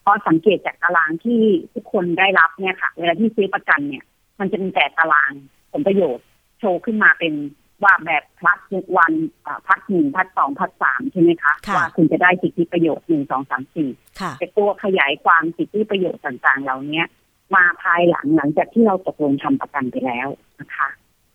[0.03, 1.41] เพราะสังเกตจากตารางที่
[1.75, 4.05] ทุกคนได้รับเนี่ยค่ะ เวลาที่ซื้อประกันเนี่ย
[4.41, 5.33] มันจะมีแต่ตาราง
[5.73, 6.27] ผลประโยชน์
[6.59, 7.35] โชว์ขึ้นมาเป็น
[7.85, 8.59] ว่าแบบพัก
[8.97, 9.13] วัน
[9.47, 17.03] อ่าพักหนึ่งพักสองพักสามใช่ไหมคะค่ะว่าคุณจะได้สิทธิประโยชน์หนึ่งสองสามสี่ค่ะแต่ตัวขยายความสิทธิประโยชน์ต่างๆ เหล่านี้
[17.55, 20.29] มาภายหลังหลังจากที่เราตกลงทำประกันไปแล้ว
[20.61, 20.89] นะคะ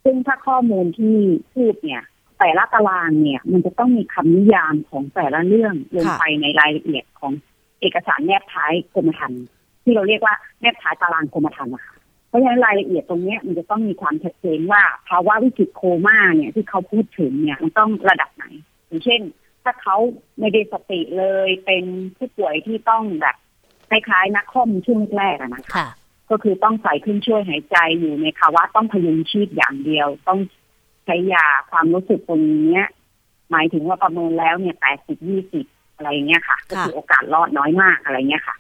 [0.06, 1.16] ซึ่งถ้าข้อมูลที่
[1.54, 2.04] พูดเนี่ย
[2.40, 7.34] แต่ละตารางเนี่ย มันจะต้องมีคำนิยามของแต่ละเรื่องลงไปในรายละเอียดของ
[7.82, 9.44] เอกสารแนบท้ายกรมธรรม์
[9.84, 11.96] ที่เราเรียกว่าแนบท้ายตารางกรมธรรม์อะคะ
[12.30, 18.46] เพราะฉะนั้นรายละเอียดตรงนี้มันจะต้องมีความชัดเจนว่าภาวะวิกฤตโคม่าเนี่ยที่เขาพูดถึงเนี่ยมันต้องระดับไหน
[18.88, 19.22] อย่างเช่น
[19.64, 19.98] ถ้าเขา
[20.40, 21.84] ไม่ได้สติเลยเป็น
[22.18, 23.36] ผู้ป่วยที่ต้องแบบ
[23.90, 25.88] คล้ายๆนักข้อมช่วงแรกๆอะนะคะคะ
[26.30, 30.40] ก็คือต้องใส่เครื่องช่วยหายใจอยู่ในภาวะต้องพยุงชีพอย่างเดียว ต้อง
[31.06, 32.86] ใช้ยาความรู้สึกตรงเนี้ย
[33.52, 38.56] หมายถึงว่าประเมินแล้วเนี่ยแปดสิบยี่สิบอะไรเงี้ยค่ะ ก็คือโอกาสรอดน้อยมากอะไรเงี้ยค่ะ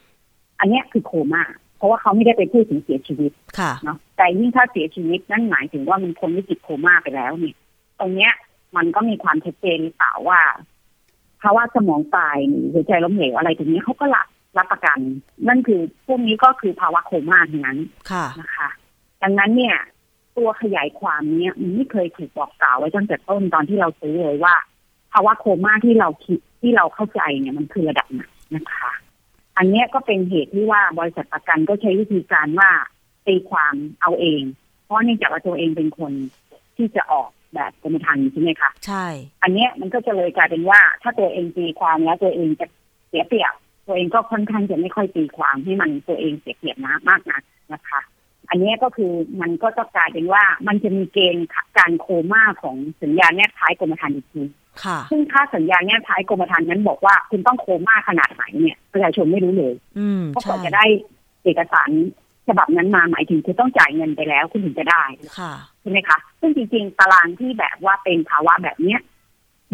[0.59, 1.43] อันเนี้ยคือโคม่า
[1.77, 7.55] เพราะว่าเขาไม่ได้ไปพูดถึงเสียชีวิตค่ะเนาะแต่ยิ่งถ้าเสียชีวิตนั่นหมายถึงว่ามันพ้นวิกฤตโคม่าไปแล้วเนี่ย
[7.99, 8.31] ตรงเนี้ย
[8.75, 10.41] มันก็มีความชัดเจนหรือเปล่าว่า
[11.41, 14.99] ภาวะสมองตายหรือหัวใจล้มเหลวอะไรตรงนี้เขาก็รับ รับประกัน
[15.47, 17.79] นั่นคือพวกนี้ก็คือภาวะโคม่าทั้งนั้น
[18.11, 18.69] ค่ะนะคะ
[19.23, 19.77] ดังนั้นเนี่ย
[20.37, 24.55] ตัวขยายความเนี้ยมันไม่เคยถูกบอกกล่าวไว้ตั้งแต่ต้นตอนที่เราซื้อเลยว่า
[25.13, 28.21] ภาวะโคม่าที่เราคิดที่เราเข้าใจเนี่ยมันคือระดับไหน
[28.55, 28.91] นะคะ
[29.57, 32.69] อันเนี้ยก็เป็นเหตุที่ว่าบริษัทประกันก็ใช้วิธีการว่า
[33.27, 34.41] ตีความเอาเอง
[34.83, 36.11] เพราะเนื่องจากว่าตัวเองเป็นคน
[36.75, 39.05] ที่จะออกแบบกรมธรรม์ใช่ไหมคะ ใช่
[39.43, 42.67] อันเนี้ยมันก็จะเลยกลายเป็นว่า ถ้าตัวเองตีความแล้วตัวเองจะ
[43.09, 43.53] เสียเปรียบ
[43.85, 47.41] ตัวเองก็ค่อนข้างจะไม่ค่อยตีความให้มันตัวเองเสียเปรียบนะมากนัก
[47.73, 47.99] นะคะ
[48.49, 54.43] อันเนี้ยก็คือมันก็จะกลายเป็นว่ามันจะมีเกณฑ์การโคม่าของสัญญาณแนบท้ายกรมธรรม์อีกที
[54.83, 60.85] ค่ะซึ่งถ้าสัญญาณแนบท้ายกรมธรรม์นั้นบอกว่าคุณต้องโคม่าขนาดไหนเนี่ยประชาชนไม่รู้เลยอืมเพราะกใช่ว่าจะได้
[61.43, 61.89] เอกสาร
[62.47, 65.03] ฉบับนั้นมาหมายถึงคุณต้องจ่ายเงินไปแล้วคุณถึงจะได้
[65.39, 68.99] ค่ะใช่ไหมคะ ซึ่งจริงๆ ตารางที่แบบว่าเป็นภาวะแบบเนี้ย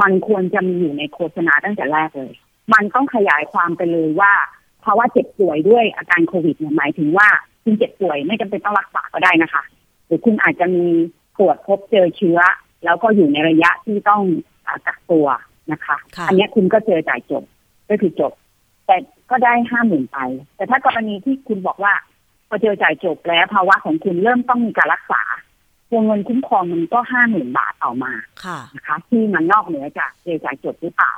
[0.01, 2.33] มันควรจะมีอยู่ในโฆษณาตั้งแต่แรกเลย
[2.73, 4.33] มันต้องขยายความไปเลยว่า
[4.85, 7.27] ภาวะเจ็บป่วยด้วยอาการโควิดเนี่ยหมายถึงว่า
[7.63, 9.63] คุณเจ็บป่วยไม่จำเป็นต้องรักษาก็ได้นะคะ
[10.05, 10.85] หรือคุณอาจจะมี
[11.37, 12.39] ตรวจพบเจอเชื้อ
[12.85, 14.21] แล้วก็อยู่ในระยะที่ต้อง
[14.67, 15.27] อากักตัว
[15.71, 17.43] นะคะค่ะอันเนี้ยคุณก็เจอจ่ายจบ
[17.89, 18.33] ก็คือจบ
[18.85, 18.95] แต่
[19.29, 20.17] ก็ได้ห้าหมื่นไป
[20.55, 21.93] แต่ถ้ากรณีที่คุณบอกว่า
[22.47, 25.21] พอเจอจ่ายจบแล้วภาวะของคุณเริ่มต้องมีการรักษา
[25.91, 31.11] วงเงินคุ้มครองมันก็ห้าหมื่นบาทออกมาค่ะนะคะ ที่มันนอกเหนือจากเจอจ่ายจบหรือเปล่า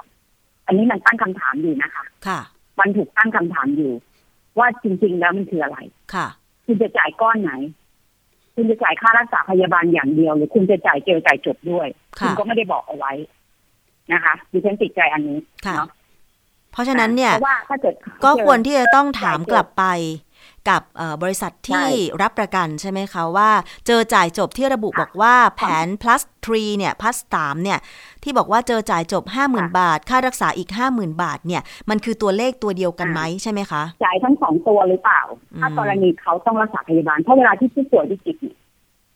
[0.65, 2.39] อันนี้มันตั้งคำถามอยู่นะคะ ค่ะ
[2.79, 3.91] มันถูกตั้งคำถามอยู่
[4.59, 5.77] ว่าจริง ๆ แล้วมันคืออะไร
[6.13, 6.27] ค่ะ
[6.65, 7.51] คุณจะจ่ายก้อนไหน
[8.55, 11.87] คุณจะจ่ายค่ารักษาพยาบาลอย่างเดียว หรือคุณจะจ่ายเจอจ่ายจบด้วย
[12.19, 13.13] ค่ะณก็ไม่ได้บอกเอาไว้
[14.13, 15.89] นะคะดิฉันติดใจอันนี้ค่ะเนาะ
[16.71, 17.93] เพราะฉะนั้นเนี่ยเพราะว่าถ้าเกิด
[18.25, 19.83] ก็เจอควรที่จะต้องถามกลับไป
[20.69, 21.89] กับเอ่อบริษัทที่ใช่
[22.21, 23.49] รับประกันใช่ไหมคะว่า
[23.87, 26.21] เจอจ่ายจบที่ระบุค่ะบอกว่าแผน plus
[26.51, 27.79] 3เนี่ย plus 3เนี่ย
[28.23, 35.21] ที่บอกว่าเจอจ่ายจบ 50,000 บาท ค่ารักษาอีก 50,000 บาทเนี่ย มันคือตัวเลขตัวเดียวกันไหมใช่ไหมคะ จ่ายทั้งสองตัวหรือเปล่า
[35.53, 38.57] อืมถ้ากรณีเขาต้องรักษาพยาบาล เพราะเวลาที่ผู้ป่วยวิกฤตเนี่ย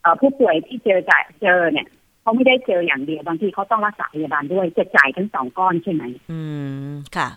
[0.02, 1.88] เอ่อผู้ป่วยที่เจอจ่ายเจอเนี่ย
[2.22, 6.40] เขาไม่ได้เจออย่างเดียวบางทีเขาต้องรักษาพยาบาลด้วยจะจ่ายทั้งสองก้อนใช่ไหม อื
[6.88, 7.30] ม ค่ะ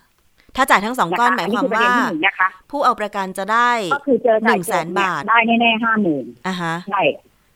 [0.57, 7.03] ถ้าจ่ายทั้งสองก้อนหมายความประว่าเด็นที่หนึ่งนะคะผู้เอาประกันจะได้ก็คือเจอจ่ายจ100,000บเนี่ยบาทได้แน่ๆห้าหมื่นอะฮะใช่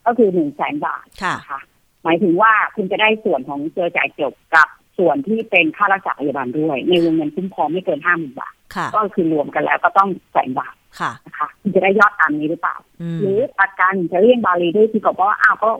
[0.06, 1.60] ก็คือหนึ่งแสนบาทค่ะนะคะ
[2.04, 15.70] หมายถึงว่าคุณจะได้ส่วนของเจอจ่ายจบกับส่วนที่เป็นค่ารักษาพยาบาลด้วย ในวงเงินคุ้มครองไม่เกินห้าหมื่นบาทค่ะก็คือรวมกันแล้วก็ต้องแสนบาทค่ะนะคะคุณจะได้ยอดตามนี้หรือเปล่าอืมหรือประกันจะเรียกบาลีด้วยที่บอกว่าอ้าวก็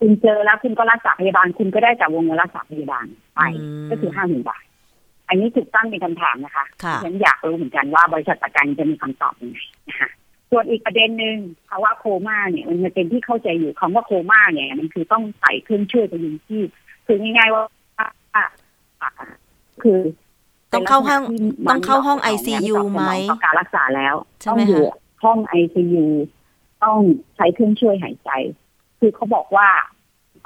[0.00, 4.62] คุณเจอแล้วคุณก็รักษาพยาบาลคุณก็ได้จากวงเงินรักษาพยาบาลไปอืมก็คือห้าหมื่นบาท
[5.30, 10.10] อันนี้ถูกตั้งเป็นคำถามนะคะค่ะฉันอยากรู้เหมือนกันว่าบริษัทประกันจะมีคำตอบยังไงนะคะ
[10.50, 11.36] ส่วนอีกประเด็นหนึ่ง
[11.68, 16.68] ภาวะโคม่าเนี่ยมันเป็นที่เข้าใจอยู่คำว่าโคม่าเนี่ยมันคือต้องใส่เครื่องช่วยพยุงชีพ
[17.06, 17.62] คือง่ายๆว่า
[19.82, 19.98] คือ
[20.72, 26.06] ต้องเข้าห้องป็นลักษณะที่ต้องเข้าห้องมัน ICU ตอบสนไหมต่อการรักษาแล้วใช่ต้องไหมอยู่คะห้องไอซียู
[26.84, 26.98] ต้อง
[27.36, 28.30] ใช้เครื่องช่วยหายใจ
[28.98, 29.68] คือเขาบอกว่า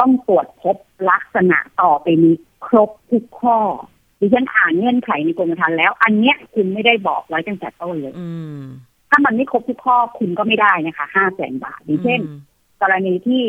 [0.00, 0.76] ต้องตรวจพบ
[1.10, 2.34] ลักษณะต่อไปนี้
[2.66, 3.58] ครบทุกข้อ
[4.24, 8.60] ดิฉันอ่านเงื่อนไขในกรมธรรม์แล้ว อันเนี้ยคุณไม่ได้บอกไว้ตั้งแต่ต้นเลยอืม
[9.10, 12.38] ถ้ามันไม่ครบทุกข้อคุณก็ไม่ได้นะคะห้าแสนบาทอย่างเช่นอืม
[12.82, 13.42] กรณีที่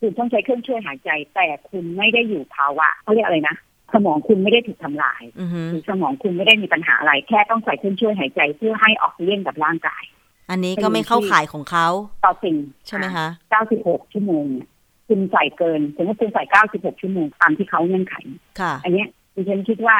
[0.00, 3.56] คุณต้องใช้เครื่องช่วยหายใจ แต่คุณไม่ได้อยู่ภาวะเขาเรียกอะไรนะ
[3.94, 10.02] สมองคุณไม่ได้ถูกทำลายอือฮึหรือสมองคุณไม่ได้มีปัญหาอะไร แค่ต้องใส่เครื่องช่วยหายใจเพื่อให้ออกซิเจนกับร่างกาย
[10.50, 11.86] อันนี้ก็ไม่เข้าข่ายของเขา
[12.24, 13.26] ต่อสิ่งใช่ไหมคะ
[13.70, 14.68] 96ชั่วโมงเนี่ย
[15.08, 18.14] คุณใส่เกินสมมติคุณใส่96ชั่วโมงตามที่เขาเงื่อนไข
[18.60, 19.96] ค่ะ อันเนี้ยดิฉันคิดว่า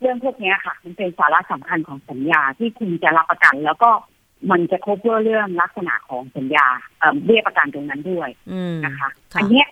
[0.00, 3.90] เรื่องพวกเนี้ยค่ะ มันเป็นสาระสำคัญของสัญญาที่คุณจะรับประกัน แล้วก็
[4.50, 6.66] มันจะครบเรื่องลักษณะของสัญญา
[6.98, 9.68] เอ่อเบี้ยประกันตรงนั้นด้วยอืมนะคะค่ะอันเนี้ย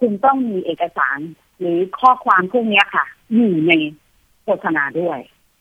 [0.00, 1.18] คุณต้องมีเอกสาร
[1.60, 3.72] หรือข้อความพวกเนี้ยค่ะ อยู่ใน
[4.42, 5.18] โฆษณาด้วย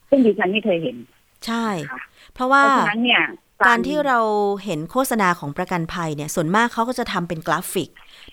[0.09, 0.97] ซึ่งดิฉันไม่เคยเห็น
[1.45, 2.01] ใช่ค่ะ
[2.33, 3.23] เพราะเพว่าราะฉะนั้นเนี่ย
[3.67, 4.19] การที่เรา
[4.65, 7.89] เห็นโฆษณาของประกันภัยเนี่ย ส่วนมากเขาก็จะทำเป็นกราฟิก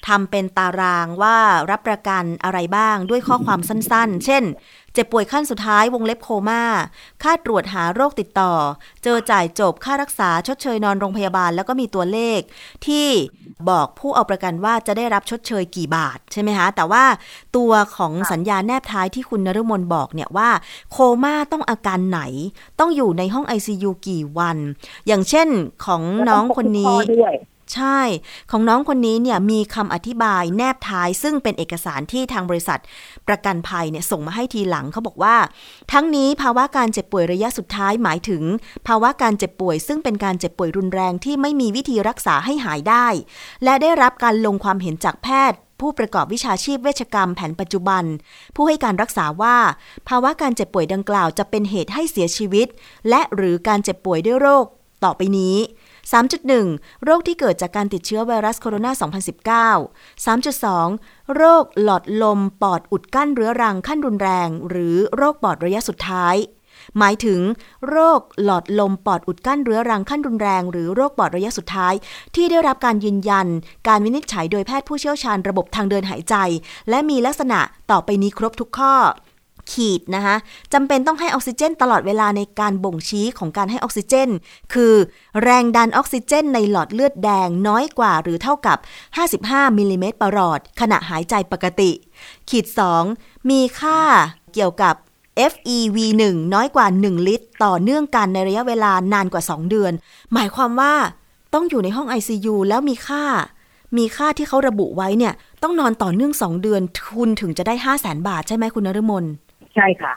[0.09, 1.37] ทำเป็นตารางว่า
[1.71, 4.43] รับประกันอะไรบ้างด้วยข้อความสั้น ๆ เช่น
[4.95, 6.63] เจ็บป่วยขั้นสุดท้ายวงเล็บโคม่า
[7.23, 8.53] ค่าตรวจหาโรคติดต่อ
[9.05, 12.41] เจอจ่ายจบค่ารักษาชดเชยนอนโรงพยาบาลแล้วก็มีตัวเลข
[12.87, 13.07] ที่
[13.71, 17.05] บอกผู้เอาประกันว่าจะได้รับชดเชยกี่บาทใช่ไหมคะ แต่ว่า
[17.57, 20.51] ตัวของสัญญาแนบท้ายที่คุณนฤมลบอกเนี่ยว่า
[20.91, 22.21] โคม่าต้องอาการไหน
[22.81, 24.57] ต้องอยู่ในห้อง ICU กี่วัน
[25.07, 25.49] อย่างเช่น
[25.85, 26.97] ของน้องคนนี้
[27.75, 28.01] ใช่
[28.51, 32.81] ของน้องคนนี้เนี่ยมีคำอธิบายแนบท้าย ซึ่งเป็นเอกสารที่ทางบริษัท
[33.29, 35.37] ประกันภัยเนี่ยส่งมาให้ทีหลังเขาบอกว่า
[35.93, 38.43] ทั้งนี้ภาวะการเจ็บป่วยระยะสุดท้ายหมายถึง
[38.87, 43.07] ภาวะการเจ็บป่วย ซึ่งเป็นการเจ็บป่วยรุนแรงที่ไม่มีวิธีรักษาให้หายได้
[43.65, 48.05] และได้รับการลงความเห็นจากแพทย์ผู้ประกอบวิชาชีพเวชกรรมแผนปัจจุบัน
[48.55, 49.57] ผู้ให้การรักษาว่า
[50.09, 52.67] ภาวะการเจ็บป่วยดังกล่าวจะเป็นเหตุให้เสียชีวิต
[53.09, 54.65] และหรือการเจ็บป่วยด้วยโรค
[55.05, 55.57] ต่อไปนี้
[56.03, 66.37] 3.1 โรคที่เกิดจากการติดเชื้อไวรัสโคโรนา 2019 3.2 โรคหลอดลมปอดอุดกั้นเรื้อรังขั้นรุนแรง หรือโรคปอดระยะสุดท้าย
[66.99, 67.41] หมายถึง
[67.89, 71.95] โรคหลอดลมปอดอุดกั้นเรื้อรังขั้นรุนแรง หรือโรคปอดระยะสุดท้าย
[72.35, 73.47] ที่ได้รับการยืนยัน
[73.89, 76.35] การวินิจฉัยโดยแพทย์ผู้เชี่ยวชาญระบบทางเดินหายใจ
[76.91, 77.61] และมีลักษณะ
[77.91, 78.95] ต่อไปนี้ครบทุกข้อ
[79.71, 80.37] ขีดนะคะ
[80.73, 84.29] จำเป็นต้องให้ออกซิเจนตลอดเวลาในการบ่งชี้ของการให้ออกซิเจน
[84.75, 84.95] คือ
[85.43, 88.79] แรงดันออกซิเจนในหลอดเลือดแดงน้อยกว่าหรือเท่ากับ
[89.29, 91.91] 55 มิลลิเมตรประหลอด ขณะหายใจปกติ
[92.51, 92.67] ขีด
[93.09, 94.01] 2 มีค่า
[94.55, 94.95] เกี่ยวกับ
[95.53, 96.23] FEV1
[96.55, 99.93] น้อยกว่า 1 ลิตร ต่อเนื่องกันในระยะเวลานานกว่า 2 เดือน
[100.33, 100.95] หมายความว่า
[101.55, 103.25] ต้องอยู่ในห้อง ICU แล้วมีค่า
[103.99, 106.83] มีค่าที่เขาระบุไว้เนี่ย ต้องนอนต่อเนื่อง 2 เดือน
[107.17, 109.25] คุณถึงจะได้ 5 0 0 0 0 0บาทใช่ไหมคุณนฤมล
[109.75, 110.15] ใช่ค่ะ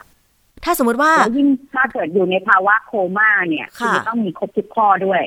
[0.64, 5.22] ถ้าสมมติว่าแล้วยิ่งถ้าเกิดอยู่ในภาวะโคม่าเนี่ยณค่ะจะต้องมีครบทุกข้อด้วย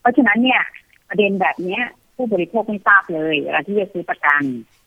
[0.00, 0.62] เพราะฉะนั้นเนี่ย
[1.08, 1.82] ประเด็นแบบเนี้ย
[2.16, 4.42] ผู้บริโภคไม่ทราบเลยเวลาที่จะซื้อประกัน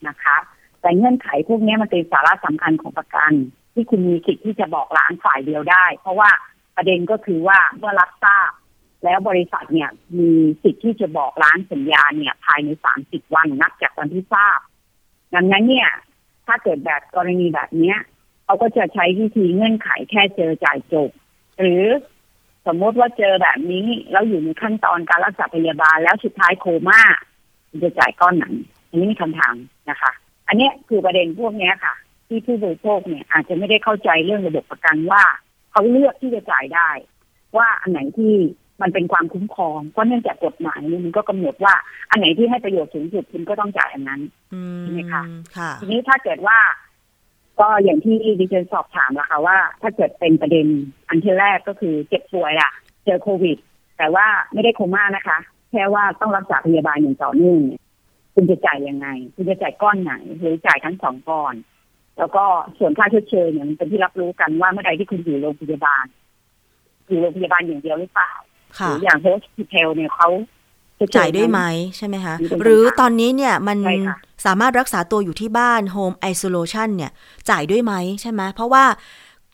[0.07, 0.37] นะคะ
[0.81, 3.31] แต่เงื่อนไขพวกเนี้ยมันเป็นสาระสำคัญของประกัน
[3.73, 6.29] ที่คุณมีสิทธิ์ที่จะบอกร้านฝ่ายเดียวได้ เพราะว่า
[6.75, 8.51] ประเด็นก็คือว่าเมื่อรับทราบ
[9.03, 10.31] แล้วบริษัทเนี่ยมี
[10.63, 14.59] สิทธิ์ที่จะบอกร้านสัญญาเนี่ย ภายในสามสิบวันนับจากวันที่ทราบ
[15.35, 15.89] ดังนั้นเนี่ย
[16.45, 17.97] ถ้าเกิดแบบกรณีแบบเนี้ย
[18.51, 21.09] เขาก็จะใช้วิธีเงื่อนไขแค่เจอจ่ายจบ
[21.59, 21.85] หรือ
[22.67, 27.01] สมมติว่าเจอแบบนี้แล้วอยู่ในขั้นตอนการรักษาพยาบาลแล้วสุดท้ายโคม่า
[27.83, 28.45] จะจ่ายก้อนไหน
[28.89, 29.55] อันนี้มีคำถาม
[29.89, 30.11] นะคะ
[30.47, 31.95] อันนี้คือประเด็นพวกนี้ค่ะ
[32.27, 35.23] ที่ผู้บริโภคเนี่ยอาจจะไม่ได้เข้าใจเรื่องระบบประกันว่า
[35.71, 36.89] เขาเลือกที่จะจ่ายได้
[37.57, 38.33] ว่าอันไหนที่
[38.81, 41.73] มันเป็นความคุ้มครองเพราะเนื่องจากกฎหมายนี่มันก็กำหนดว่า
[42.09, 44.21] อันไหนที่ให้ประโยชน์สูงสุดคุณก็ต้องจ่ายอันนั้น
[44.81, 45.23] ใช่ไหมคะ
[45.57, 46.57] ค่ะทีนี้ถ้าเกิดว่า
[47.61, 50.65] ก็อย่างที่ดิฉันสอบถามแล้วค่ะว่า ถ้าเกิดเป็นประเด็น
[51.09, 52.71] อันที่แรกก็คือเจ็บป่วยอะ
[53.05, 53.57] เจอโควิด
[53.97, 55.37] แต่ว่าไม่ได้โคม่านะคะ
[55.71, 57.81] แค่ว่าต้องรักษาพยาบาลอย่างต่อเนื่องเนี่ย
[58.35, 61.53] คุณจะจ่ายยังไง คุณจะจ่ายก้อนไหนหรือจ่ายทั้งสองก้อน
[62.17, 62.43] แล้วก็
[62.79, 66.05] ส่วนค่าชดเชยเนี่ยมันเป็นที่รับรู้กันว่าเมื่อใดที่คุณอยู่โรงพยาบาล
[67.07, 68.31] อยู่โรงพยาบาลอย่างเดียวหรือเปล่า
[68.77, 70.27] หค่ะรืออย่างโฮสพิทลเนี่ยเขา
[70.99, 71.61] ชดเชจ่ายด้วยไหม
[71.97, 77.11] ใช่ไหมคะมีเป็นหรือปัญหาตอนนี้เนี่ยมันใช่ค่ะ สามารถรักษาตัวอยู่ที่บ้าน Home Isolation เนี่ย
[77.49, 78.85] จ่ายด้วยไหมใช่ไหมเพราะว่า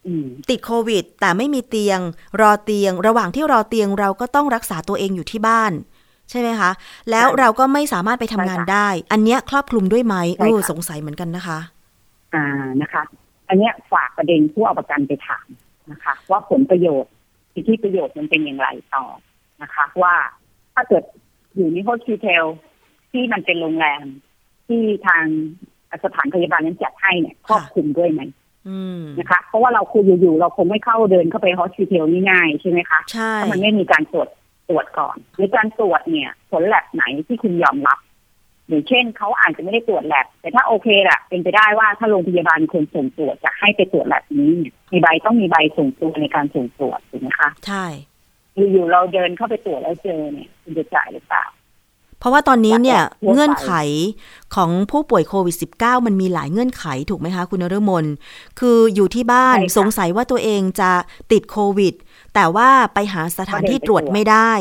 [0.08, 2.00] อืมติดโควิด แต่ไม่มีเตียง
[2.42, 5.72] รอเตียง ระหว่างที่รอเตียงเราก็ต้องรักษาตัวเองอยู่ที่บ้าน
[6.30, 6.72] ใช่ไหมคะ
[7.10, 11.60] แล้วใช่เราก็ไม่สามารถไปทำงานใช่ค่ะได้ อันเนี้ยครอบคลุมด้วยไหมใช่เออค่ะสงสัยเหมือนกันนะคะ
[12.34, 12.46] อ่า
[12.82, 13.04] นะคะ
[13.50, 15.48] อันเนี้ยฝากประเด็นผู้เอาประกันไปถาม
[15.92, 17.12] นะคะ ว่าผลประโยชน์
[17.54, 19.06] สิทธิประโยชน์มันเป็นอย่างไรต่อ
[19.62, 20.16] นะคะ ว่า
[20.74, 21.04] ถ้าเกิด
[21.56, 22.46] อยู่ในโฮสพิทล
[23.12, 24.06] ที่มันเป็นโรงแรม
[24.68, 25.26] ที่ทาง
[26.04, 28.22] สถานพยาบาลนั้นจัดให้เนี่ยครอบคลุมด้วยไหม
[28.68, 34.30] อืมนะคะ เพราะว่าเราคุยอยู่ๆเราคงไม่เข้าเดินเข้าไปโฮสพิทลง่ายๆใช่ไหมคะใช่ถ้ามันไม่มีการตรวจ
[34.70, 38.00] ตรวจก่อนหรือการตรวจเนี่ย ผลแลบไหนที่คุณยอมรับ
[38.68, 47.86] อย่างเช่นเขาอาจจะไม่ได้ตรวจแลบแต่ถ้าโอเคแหละเป็นไปได้ว่าถ้าโรงพยาบาลควรส่งตรวจจะให้ไปตรวจแลบนี้เนี่ยมีใบต้องมีใบส่งตัวในการส่งตรวจถูกไหมคะใช่
[48.56, 51.46] อยู่ๆเราเดินเข้าไปตรวจแล้วเจอเนี่ยคุณจะจ่ายหรือเปล่า
[52.20, 53.72] เพราะว่าตอนนี้เนี่ยจากทั่วไปเงื่อนไข
[54.56, 58.06] ของผู้ป่วยโควิด -19 มันมีหลายเงื่อนไขถูกไหมคะ คุณนฤมล
[58.60, 60.92] คืออยู่ที่บ้านใช่ค่ะสงสัยว่าตัวเองจะ
[61.32, 61.94] ติดโควิด
[62.36, 64.52] แต่ว่าไปหาสถานที่ตรวจไม่ได้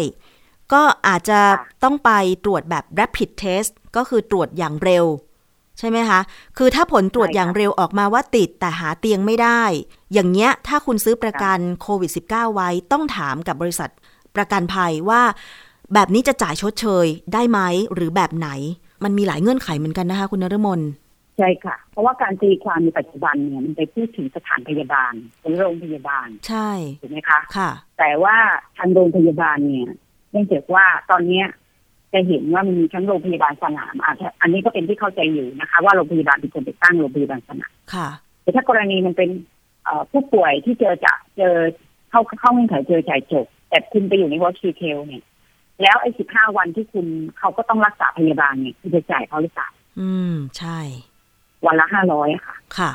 [0.73, 2.11] ก็อาจจะค่ะต้องไป
[2.45, 5.05] ตรวจแบบ rapid test ก็คือตรวจอย่างเร็ว
[5.79, 6.21] ใช่ไหมคะ
[6.59, 9.63] คือถ้าผลตรวจอย่างเร็วออกมาว่าติดแต่หาเตียงไม่ได้
[10.13, 13.91] อย่างเงี้ยถ้าคุณซื้อประกันโควิด -19 ไว้ต้องถามกับบริษัท
[14.37, 15.23] ประกันภัยว่า
[15.95, 17.61] แบบนี้จะจ่ายชดเชยได้ไหม
[17.95, 18.49] หรือแบบไหน
[19.05, 20.81] มันมีหลายเงื่อนไขเหมือนกันนะคะ คุณนฤมล
[21.39, 26.71] ใช่ค่ะ เพราะว่าการตีความในปัจจุบันเนี่ยมันไปพูดถึงสถานพยาบาลเป็นโรงพยาบาล ใช่
[27.01, 28.37] ถูกไหมคะค่ะ แต่ว่า
[28.77, 29.89] ทางโรงพยาบาลเนี่ย
[30.31, 31.47] เนื่องจากว่าตอนเนี้ย
[32.13, 38.09] จะเห็นว่ามันมีทั้งโรงพยาบาลสนามอาจจะอันนี้ก็เป็นที่เข้าใจอยู่นะคะ ว่าโรงพยาบาลเป็นคนไปตั้งโรงพยาบาลสนามค่ะ
[38.43, 39.31] แต่ถ้ากรณีมันเป็น
[39.85, 41.55] เอ่อผู้ป่วยที่เจอจะเจอ
[42.11, 45.23] เข้าเข้าเงื่อนไขเจอจ่ายจบแต่คุณไปอยู่ในวอชิเทลเนี่ย
[45.83, 47.07] แล้วไอ้สิบห้าวันที่คุณ
[47.39, 49.69] เขาก็ต้องรักษาพยาบาลเนี่ยคุณจะจ่ายเขาหรือเปล่า
[50.01, 50.79] อืม ใช่
[51.67, 52.93] วันละห้าร้อยค่ะ ค่ะ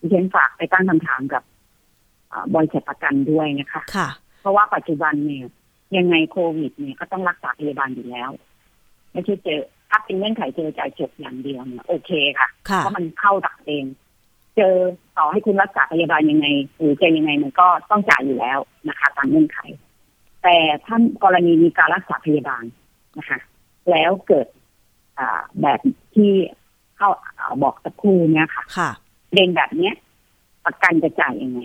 [0.00, 1.42] ดิฉันฝากไปตั้งคำถามกับ
[2.28, 4.08] เอ่อบริษัทประกันด้วยนะคะ ค่ะ
[4.40, 5.44] เพราะว่าปัจจุบันเนี่ย
[5.96, 8.30] ยังไงโควิดเนี่ยก็ต้องรักษาพยาบาลอยู่แล้ว
[9.12, 13.84] ไม่ใช่เจอถ้าเป็นเงื่อนไขเจอจ่ายจบอย่างเดียวเนี่ยโอเคค่ะค่ะเพราะมันเข้าตักเอง
[14.56, 14.74] เจอ
[15.18, 16.46] ต่อให้คุณรักษาพยาบาลยังไง
[16.78, 19.58] หรือจะยังไงมันก็ต้องจ่ายอยู่แล้วนะคะ ตามเงื่อนไข
[20.42, 22.64] แต่ถ้ากรณีมีการรักษาพยาบาล
[23.18, 23.38] นะคะ
[23.90, 24.46] แล้วเกิด
[25.18, 25.80] อ่าแบบ
[26.14, 26.32] ที่
[26.96, 28.90] เข้าอ่าบอกสักครู่เนี่ยค่ะค่ะ
[29.32, 29.94] เด่นแบบเนี้ย
[30.64, 31.60] ประกันจะจ่ายยังไง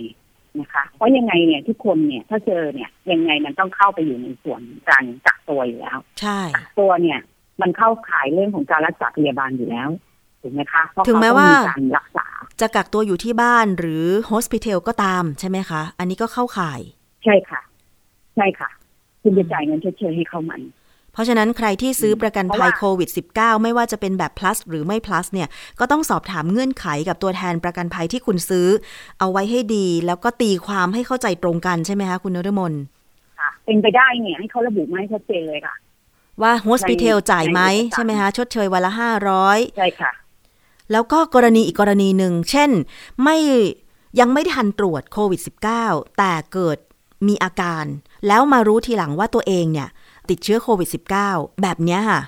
[0.60, 7.20] นะคะ เพราะยังไงเนี่ยทุกคนเนี่ย ถ้าเจอเนี่ย ยังไงมันต้องเข้าไปอยู่ในส่วนการกักตัวอยู่แล้ว ใช่กักตัวเนี่ย
[7.62, 9.90] มันเข้าข่ายเรื่องของการรักษาพยาบาลอยู่แล้ว
[10.42, 12.28] ถูกไหมคะเพราะถึงเขาแม้ต้องว่ามีการรักษา
[12.62, 16.82] จะกักตัวอยู่ที่บ้านหรือโฮสพิทอลก็ตามใช่ไหมคะ อันนี้ก็เข้าข่าย
[17.24, 17.62] ใช่ค่ะ
[18.36, 18.70] ใช่ค่ะ
[19.22, 20.54] คุณจะจ่ายเงินชดเชยให้เขาไหม
[21.14, 25.48] เพราะฉะนั้นใครที่ซื้อประกันเพราะภัยว่าโควิด -19 ไม่ว่าจะเป็นแบบ plus หรือไม่ plus เนี่ย
[25.80, 28.68] ก็ต้องสอบถามเงื่อนไขกับตัวแทนประกันภัยที่คุณซื้อ
[29.20, 32.74] เอาไว้ให้ดี แล้วก็ตีความให้เข้าใจตรงกันใช่ไหมคะคุณนฤมล
[33.40, 35.76] ค่ะ เป็นไปได้เนี่ยให้เขาระบุมาให้ชัดเจนเลยค่ะ
[36.42, 38.92] ว่าโฮสพิทอลในจ่ายไหมในเอกสารใช่ไหมคะชดเชยวันละ
[39.36, 40.12] 500ใช่ค่ะ
[40.92, 42.72] แล้วก็กรณีอีกกรณีหนึ่งเช่น
[43.24, 43.38] ไม่
[44.20, 45.42] ยังไม่ทันตรวจโควิด
[45.80, 46.78] -19 แต่เกิด
[47.28, 47.86] มีอาการ
[48.28, 49.90] แล้วมารู้ทีหลังว่าตัวเองเนี่ย
[50.30, 50.90] ติดเชื้อโควิด
[51.26, 52.22] -19 แบบเนี้ยค่ะ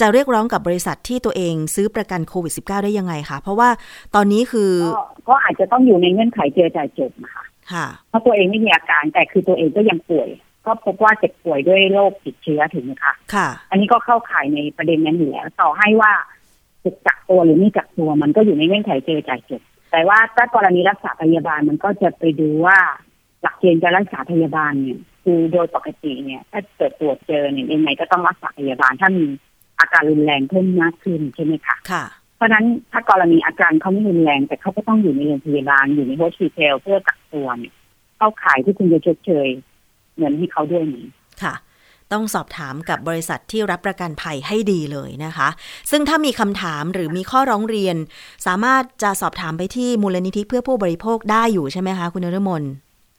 [0.00, 3.68] จะเรียกร้องกับบริษัทที่ตัวเองซื้อประกันโควิด -19 ได้ยังไงคะ เพราะว่า
[4.14, 10.28] ตอนนี้คือ ก็ก็อาจจะต้องอยู่ในเงื่อนไขเจอจ่ายจบนะคะค่ะ เพราะตัวเองไม่มีอาการแต่คือตัวเองก็ยังป่วย
[10.66, 16.12] ก็พบว่าเจ็บป่วยด้วยโรคติดเชื้อถึงไหมคะค่ะ อันนี้ก็เข้าข่ายในประเด็นนั้นอยู่แล้วต่อให้ว่า
[16.84, 22.78] จะกักตัวหรือไม่กักตัวมันก็อยู่ในเงื่อนไขเจอจ่ายจบแต่ว่าถ้ากรณีรักษาพยาบาลมันก็จะไปดูว่า
[23.42, 29.26] หลักเกณฑ์การรักษาพยาบาลเนี่ยคือโดยปกติเนี่ยถ้าเกิดตรวจเจอเนี่ยยังไงก็ต้องรักษาพยาบาลถ้ามี
[29.80, 32.04] อาการรุนแรงเพิ่มมากขึ้นใช่ไหมคะค่ะ
[32.36, 37.74] เพราะฉะนั้นถ้ากรณีอาการเขาไม่รุนแรง แต่เขาก็ต้องอยู่ในโรงพยาบาลอยู่ในโฮสพิทอลเพื่อกักตัวเนี่ย
[38.16, 39.48] เข้าข่ายที่คุณจะชดเชย
[40.18, 40.96] เงินให้เขาด้วยไหม
[41.42, 41.54] ค่ะ
[42.12, 45.48] ต้องสอบถามกับบริษัทที่รับประกันภัยให้ดีเลยนะคะ
[45.90, 47.96] ซึ่งถ้ามีคำถามหรือมีข้อร้องเรียน
[48.46, 52.62] สามารถจะสอบถามไปที่มูลนิธิเพื่อผู้บริโภคได้อยู่ใช่ไหมคะ คุณนรมน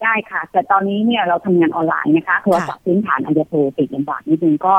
[0.04, 4.76] ได้ค่ะ แต่ตอนนี้เนี่ยเราทำงานออนไลน์นะคะโทรศัพท์พื้นฐานอาจจะโทรติดลำบากนิดนึงก็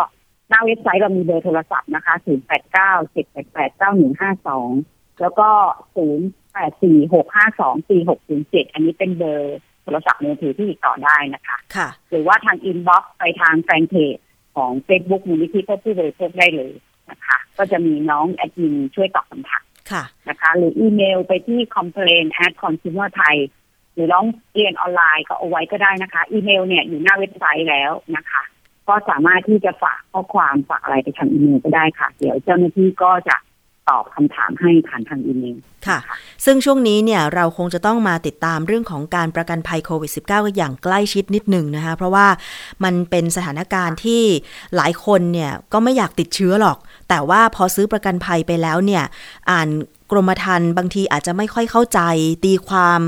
[0.48, 4.46] หน้าเว็บไซต์เรามีเบอร์โทรศัพท์นะคะ0 8 9 7 8 8 9 1 5
[4.76, 5.48] 2แล้วก็
[5.96, 14.16] 0 8 4 6 5 2 4 6 0 7อันนี้เป็นเบอร์โทรศัพท์มือถือที่ติดต่อได้นะคะค่ะ หรือว่าทาง inbox ไปทางแฟนเพจ
[14.56, 16.72] ของ Facebook มูลนิธิเพื่อผู้บริโภคได้เลย
[17.10, 23.34] นะคะ ก็จะมีน้องแอดมินช่วยตอบคำถามค่ะนะคะ หรืออีเมลไปที่ complain at consumer thai
[23.94, 28.42] หรือร้องเรียนออนไลน์ก็เอาไว้ก็ได้นะคะ อีเมลเนี่ยอยู่หน้าเว็บไซต์แล้วนะคะ
[28.88, 33.36] ก็สามารถที่จะฝากข้อความฝากอะไรไปทางอีเมลก็ได้ค่ะ เดี๋ยวเจ้าหน้าที่ก็จะ
[33.90, 35.98] ตอบคำถามให้ผ่านทางอีเมลค่ะ
[36.44, 42.26] ซึ่งช่วงนี้เนี่ยเราคงจะต้องมาติดตามเรื่องของการประกันภัยโควิด -19 กันอย่างใกล้ชิดนิดหนึ่งนะคะ เพราะว่า
[42.84, 44.22] มันเป็นสถานการณ์ที่
[44.76, 46.78] หลายคนเนี่ยก็ไม่อยากติดเชื้อหรอก
[47.08, 49.04] แต่ว่าพอซื้อประกันภัยไปแล้วเนี่ย
[49.50, 49.68] อ่าน
[50.10, 52.00] กรมธรรม์บางทีอาจจะไม่ค่อยเข้าใจ
[52.44, 53.00] ตีความ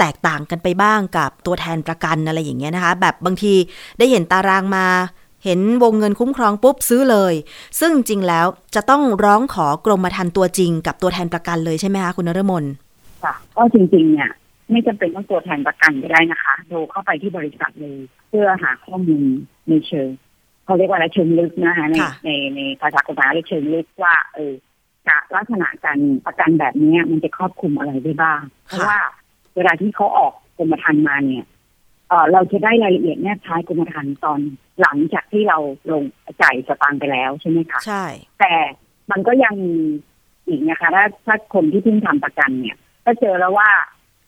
[0.00, 3.54] แตกต่างกันไปบ้างกับตัวแทนประกันอะไรอย่างเงี้ยนะคะ แบบบางที
[3.98, 4.86] ได้เห็นตารางมา
[5.44, 7.34] เห็นวงเงินคุ้มครองปุ๊บซื้อเลย
[7.80, 12.64] ซึ่งจริงแล้วจะต้องร้องขอกรมธรรม์ตัวจริง กับตัวแทนประกันเลยใช่ไหมคะคุณนรมน
[13.24, 14.30] ค่ะก็จริงๆเนี่ย
[14.70, 17.98] ไม่จำเป็นต้องตัวแทนประกันก็ได้นะคะโทรเข้าไปที่บริษัทเลย
[18.28, 19.24] เพื่อหาข้อมูล
[19.68, 20.08] ในเชิง
[20.64, 24.52] เขาเรียกว่าอะไรเชิงลึกนะคะในค่ะในในภาษากฎหมายเรียกเชิงลึกว่าเออ
[25.06, 28.98] จะลักษณะการประกันแบบเนี้ยมันจะครอบคลุมอะไรได้บ้าง เพราะว่า
[29.56, 31.46] เวลาที่เขาออกกรมธรรม์มาเนี่ย
[32.08, 34.40] เออเราจะได้รายละเอียดแนบท้ายกรมธรรม์ตอน
[34.80, 35.58] หลังจากที่เรา
[35.92, 36.02] ลง
[36.42, 38.04] จ่ายสตางค์ไปแล้วใช่ไหมคะใช่
[38.40, 38.54] แต่
[39.10, 39.76] มันก็ยังมี
[40.46, 43.70] อีกนะคะถ้าถ้าคนที่เพิ่งทำประกันเนี่ย ก็เจอแล้วว่า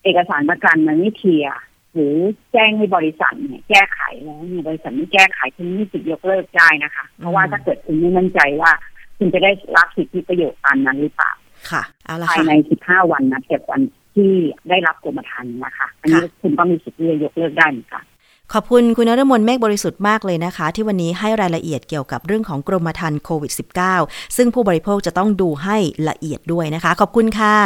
[0.04, 1.56] เอกสารประกันมันไม่เคลียร์
[1.94, 2.14] หรือ
[2.52, 8.72] แจ้งให้บริษัทเนี่ยแก้ไขแล้วเนี่ยบริษัทไม่แก้ไขคุณไม่สิทธิ์ยกเลิกได้นะคะ เพราะว่าถ้าเกิดคุณไม่มั่นใจว่า
[9.18, 11.32] คุณจะได้รับสิทธิประโยชน์ตามนั้นหรือเปล่า
[11.70, 12.52] ค่ะเอาละภายค่ะใน
[12.84, 13.80] 15 วันนะเก็บวัน
[14.14, 14.30] ที่
[14.68, 18.04] ได้รับกรมธรรม์นะคะ อันนี้ค่ะคุณก็มีสิทธิ์ที่จะยกเลิกได้เหมือนกัน
[18.52, 23.52] ขอบคุณคุณนรมนเมฆบริสุทธิ์มากเลยนะคะ ที่วันนี้ให้รายละเอียดเกี่ยวกับเรื่องของกรมธรรม์โควิด
[23.94, 25.76] -19 ซึ่งผู้บริโภคจะต้องดูให้
[26.08, 27.56] ละเอียดด้วยนะคะ ขอบคุณค่ะ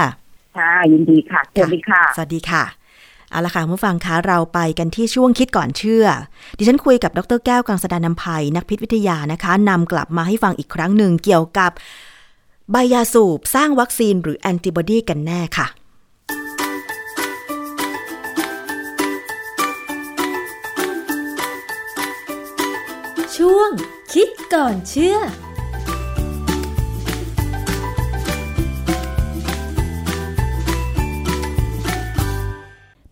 [0.57, 2.65] ค่ะยินดีค่ะสวัสดีค่ะ สวัสดีค่ะ
[3.31, 6.07] เอาละค่ะคุณผู้ฟังคะเราไปกันที่ช่วงคิดก่อนเชื่อ
[6.59, 11.71] ดิฉันคุยกับดรแก้วกังสดานนภัยนักพิษวิทยานะคะนำกลับมาให้ฟังอีกครั้งหนึ่งเกี่ยวกับ
[12.73, 15.67] ใบยาสูบสร้างวัคซีนหรือแอนติบอดีกันแน่ค่ะ
[23.49, 23.73] ช่วง
[24.15, 25.17] คิดก่อนเชื่อ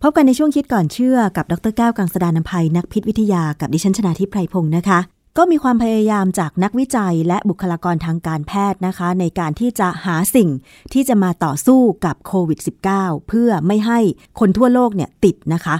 [0.02, 4.98] พบกันในช่วงคิดก่อนเชื่อกับดรแก้วกังสดานนภัยนักพิษวิทยากับดิฉันชนาทิพไพรพงศ์นะคะ
[5.38, 10.48] ก็มีความพยายามจากนักวิจัยและบุคลากรทางการแพทย์นะคะ ในการที่จะหาสิ่ง
[10.92, 12.60] ที่จะมาต่อสู้กับโควิด
[12.92, 13.98] -19 เพื่อไม่ให้
[14.40, 15.76] คนทั่วโลกเนี่ยติดนะคะ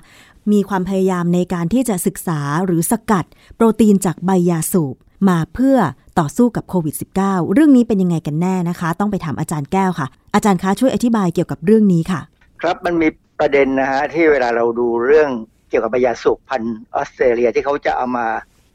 [0.53, 3.25] มีความพยายามในการที่จะศึกษาหรือสกัด
[3.57, 4.97] โปรตีนจากใบยาสูบ
[5.29, 5.79] มาเพื่อ
[6.19, 12.21] ต่อสู้กับโควิด -19 เรื่องนี้เป็นยังไงกันแน่นะคะ ต้องไปถามอาจารย์แก้วค่ะ อาจารย์คะช่วยอธิบายเกี่ยวกับเรื่องนี้ค่ะ
[12.63, 15.31] ครับมันมีประเด็นนะฮะที่เวลาเราดูเรื่อง
[15.69, 18.27] เกี่ยวกับใบยาสูบพันธุ์ออสเตรเลียที่เขาจะเอามา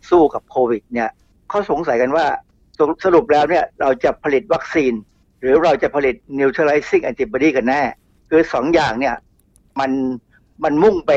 [0.09, 1.09] สู้กับโควิดเนี่ย
[1.49, 2.25] เขาสงสัยกันว่า
[2.77, 4.93] สรุปสรุปแล้วเนี่ยเราจะผลิตวัคซีน
[5.39, 7.81] หรือเราจะผลิต neutralizing antibody กันแน่
[8.29, 9.15] คือสองอย่างเนี่ย
[9.79, 9.91] มัน
[10.63, 11.11] มันมุ่งไป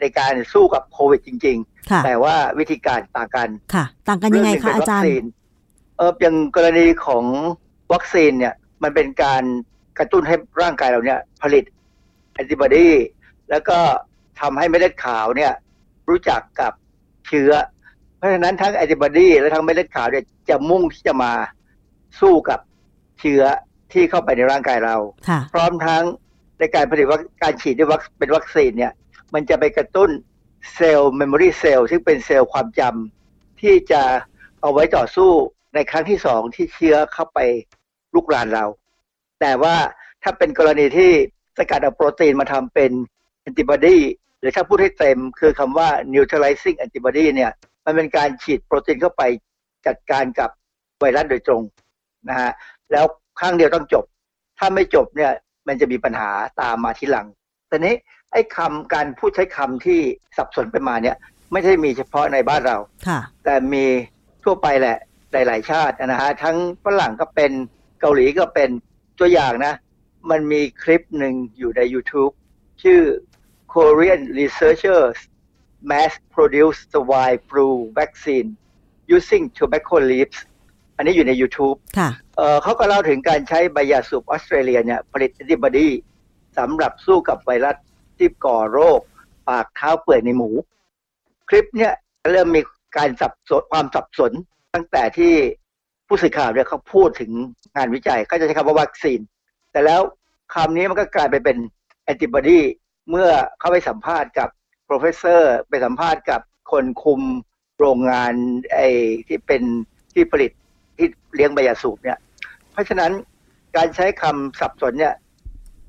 [0.00, 1.56] ในการสู้กับโควิดจริง
[1.90, 7.24] ค่ะๆแต่ว่าวิธีการต่างกันค่ะ ต่างกันยังไงคะอาจารย์เงหนึ่งเป็นวัคซีนเอออย่างกรณีของ
[7.92, 9.42] วัคซีนเนี่ยมันเป็นการ
[9.98, 11.64] กระตุ้นให้ร่างกายเราเนี่ยผลิต
[12.34, 12.88] แอนติบอดี
[13.50, 13.78] แล้วก็
[14.40, 15.52] ทำให้เม็ดเลือดขาวเนี่ย
[16.08, 16.72] รู้จักกับ
[17.26, 17.52] เชื้อ
[18.16, 21.32] เพราะฉะนั้นทั้งแอนติบอดีและทั้งเม็ดเลือดขาวเนี่ยจะมุ่งที่จะมา
[22.20, 22.60] สู้กับ
[23.20, 23.42] เชื้อ
[23.92, 24.96] ที่เข้าไปในร่างกายเรา
[25.28, 26.02] ค่ะพร้อมทั้ง
[26.58, 28.92] ในการผลิตวัคการฉีดด้วยวัคเป็นวัคซีนเนี่ย
[29.34, 30.10] มันจะไปกระตุ้น
[30.74, 34.02] เซลล์ memory cell ซึ่งเป็นเซลล์ความจำที่จะ
[34.60, 35.30] เอาไว้ต่อสู้
[35.74, 37.38] ในครั้งที่สองที่เชื้อเข้าไป
[38.14, 38.64] ลุกรานเรา
[39.40, 39.76] แต่ว่า
[40.22, 41.12] ถ้าเป็นกรณีที่
[41.56, 42.90] สกัดเอาโปรตีนมาทำเป็น
[43.40, 43.98] แอนติบอดี
[44.40, 47.52] หรือถ้าพูดให้เต็มคือคำว่า neutralizing antibody เนี่ย
[47.84, 49.22] มันเป็นการฉีดโปรตีนเข้าไป
[49.86, 50.50] จัดการกับ
[50.98, 51.62] ไวรัสโดยตรง
[52.28, 52.50] นะฮะ
[52.92, 53.04] แล้ว
[53.38, 54.04] ครั้งเดียวต้องจบ
[54.58, 55.32] ถ้าไม่จบเนี่ย
[55.68, 57.26] มันจะมีปัญหาตามมาทีหลัง
[57.68, 57.94] แต่นี้
[58.32, 60.00] ไอ้คำการพูดใช้คำที่
[60.36, 61.16] สับสนไปมาเนี่ย
[61.52, 62.76] ไม่ใช่มีเฉพาะในบ้านเรา
[63.08, 63.84] ค่ะแต่มี
[64.44, 64.96] ทั่วไปแหละ
[65.32, 67.52] หลาย ๆ ชาตินะฮะทั้งฝรั่งก็เป็น
[68.00, 68.70] เกาหลีก็เป็น
[69.18, 69.74] ตัวอย่างนะ
[70.30, 72.32] มันมีคลิปหนึ่งอยู่ใน YouTube
[72.82, 73.00] ชื่อ
[73.72, 75.16] Korean researchers
[75.90, 77.68] mass produce swine flu
[77.98, 78.48] vaccine
[79.16, 80.38] using tobacco leaves
[80.96, 85.88] อันนี้อยู่ใน YouTube ค่ะเอ่อเขาก็เล่าถึงการใช้ใบยาสูบออสเตรเลียเนี่ยผลิตแอนติบอดี
[86.58, 87.76] สำหรับสู้กับไวรัส
[88.20, 89.00] ที่ก่อโรค
[89.48, 90.50] ปากเท้าเปื่อยในหมู
[91.48, 91.92] คลิปเนี่ย
[92.30, 92.60] เริ่มมี
[92.96, 94.32] การสับสนความสับสน
[94.74, 95.34] ตั้งแต่ที่
[96.06, 97.30] ผู้สื่อข่าวเนี่ยเขาพูดถึง
[97.76, 99.20] งานวิจัยก็จะใช้คำว่าวัคซีน
[99.72, 100.00] แต่แล้ว
[100.54, 101.56] คำนี้มันก็กลายไปเป็น
[102.04, 102.60] แอนติบอดี
[103.10, 104.48] เมื่อเขาไปสัมภาษณ์กับ
[104.88, 106.40] professor ไปสัมภาษณ์กับ
[106.72, 107.20] คนคุม
[107.78, 108.34] โรงงาน
[108.74, 108.88] ไอ้
[109.28, 109.62] ที่เป็น
[110.14, 110.52] ที่ผลิต
[110.96, 112.18] ที่เลี้ยงใบยาสูบเนี่ย
[112.72, 113.12] เพราะฉะนั้น
[113.76, 115.14] การใช้คำสับสนเนี่ย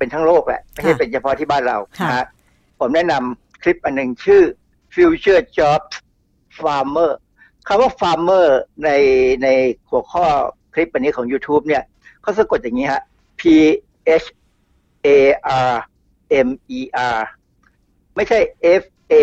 [0.01, 2.25] เป็นทั้งโลกแหละไม่ใช่ค่ะเป็นเฉพาะที่บ้านเราค่ะนะฮะ
[2.79, 4.41] ผมแนะนำคลิปอันหนึ่งชื่อ
[4.93, 5.93] future jobs
[6.59, 7.11] farmer
[7.67, 8.47] คำว่า farmer
[8.83, 8.89] ใน
[9.43, 9.47] ใน
[9.89, 10.25] หัวข้อ
[10.73, 11.83] คลิปอันนี้ของ YouTube เนี่ย
[12.21, 13.01] เขาสะกดอย่างนี้ฮะ
[13.39, 13.41] P
[14.23, 14.27] H
[15.05, 15.07] A
[15.69, 15.73] R
[16.47, 16.79] M E
[17.15, 17.19] R
[18.15, 18.39] ไม่ใช่
[18.81, 19.15] F A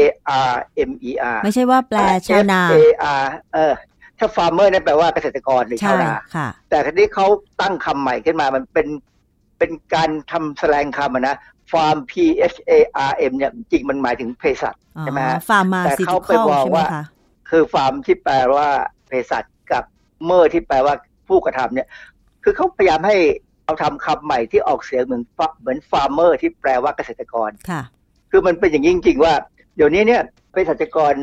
[0.50, 0.54] R
[0.88, 2.84] M E R ไม่ใช่ว่าแปลชาวนา F A
[3.22, 3.24] R
[3.54, 3.74] เออ
[4.18, 7.26] ถ้า farmer นั่นแปลว่าเกษตรกรหรือใช่ชาวนาค่ะแต่ทีนี้เขา
[7.60, 8.86] ตั้งคำใหม่ขึ้นมามันเป็น
[9.58, 11.36] เป็นการทำแสลงคำอะนะ
[11.72, 12.12] pharm P
[12.52, 12.72] H A
[13.10, 17.04] R M เนี่ยจริงมันหมายถึงเภสัชอ๋อใช่ไหมฮะฟาร์มาแต่ซิเขาติไปคอลบอกใช่ไหมว่าคะ
[17.50, 18.68] คือ pharm ที่แปลว่า
[19.06, 19.84] เภสัชกับ
[20.24, 20.94] mer ที่แปลว่า
[21.28, 21.88] ผู้กระทำเนี่ย
[22.44, 23.16] คือเขาพยายามให้
[23.64, 27.82] เอาทำคำใหม่ที่ออกเสียงเหมือน far เหมือน farmer ที่แปลว่าเกษตรกรค่ะ
[28.30, 29.32] คือมันเป็นอย่างนี้จริง ๆ ว่า
[29.76, 31.14] เดี๋ยวนี้เนี่ยเภสัชกร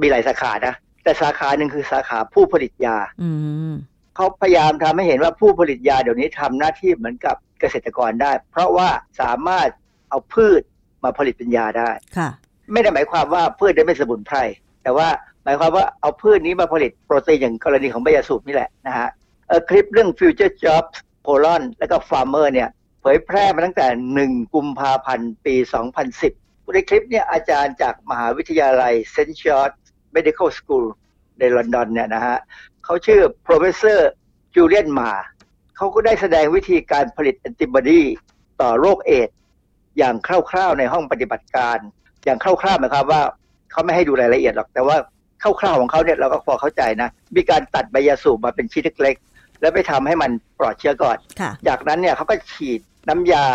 [0.00, 3.30] มีหลายสาขานะแต่สาขาหนึ่งคือสาขาผู้ผลิตยาอื
[3.70, 3.74] ม
[4.16, 8.88] เขาพยายามทำให้เห็นว่าผู้ผลิตยาเดี๋ยวนี้ทำหน้าที่เหมือนกับเกษตรกรได้ เพราะว่า
[9.20, 9.68] สามารถ
[10.10, 10.62] เอาพืช
[11.04, 12.28] มาผลิตเป็นยาได้ค่ะ
[12.72, 14.38] ไม่ได้หมายความว่าพืชได้เป็นสมุนไพร
[14.82, 15.08] แต่ว่า
[15.44, 19.08] หมายความว่าเอาพืชนี้มาผลิตโปรตีนอย่างกรณีของใบยาสูบนี่แหละนะฮะ
[19.48, 20.94] เอ่อคลิปเรื่อง Future Jobs
[21.26, 22.68] p o l o n และก็ Farmer เนี่ย
[23.00, 23.86] เผยแพร่มาตั้งแต่
[24.38, 25.54] 1 กุมภาพันธ์ ปี
[26.10, 29.32] 2010 ในคลิปเนี่ยอาจารย์จากมหาวิทยาลัย St.
[29.42, 29.74] George
[30.14, 30.86] Medical School
[31.38, 32.38] ในลอนดอนเนี่ยนะฮะ
[32.84, 33.98] เขาชื่อ professor
[34.54, 35.12] Julian Ma
[35.76, 38.02] เขาก็ได้แสดงวิธีการผลิตแอนติบอดี
[38.60, 39.36] ต่อโรคเอดส์
[39.98, 41.78] อย่างคร่าวๆในห้องปฏิบัติการ
[42.24, 43.22] อย่างคร่าวๆหมายความว่า
[43.70, 44.96] เขาไม่ให้ดูรายละเอียดหรอก แต่ว่า
[45.42, 53.46] คร่าวๆของเขาเนี่ยเราก็พอเข้าใจนะ มีการตัดใบยาสูบมาเป็นชิ้นเล็กๆแล้วไปทำให้มันปลอดเชื้อก่อนค่ะจากนั้นเนี่ยเขาก็ฉีดน้ำยา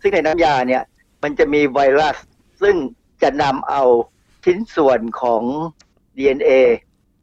[0.00, 0.82] ซึ่งในน้ำยาเนี่ย
[1.22, 2.16] มันจะมีไวรัส
[2.62, 2.76] ซึ่ง
[3.22, 3.82] จะนำเอา
[4.44, 5.42] ชิ้นส่วนของ
[6.16, 6.52] DNA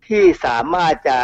[0.08, 1.18] ที่สามารถจะ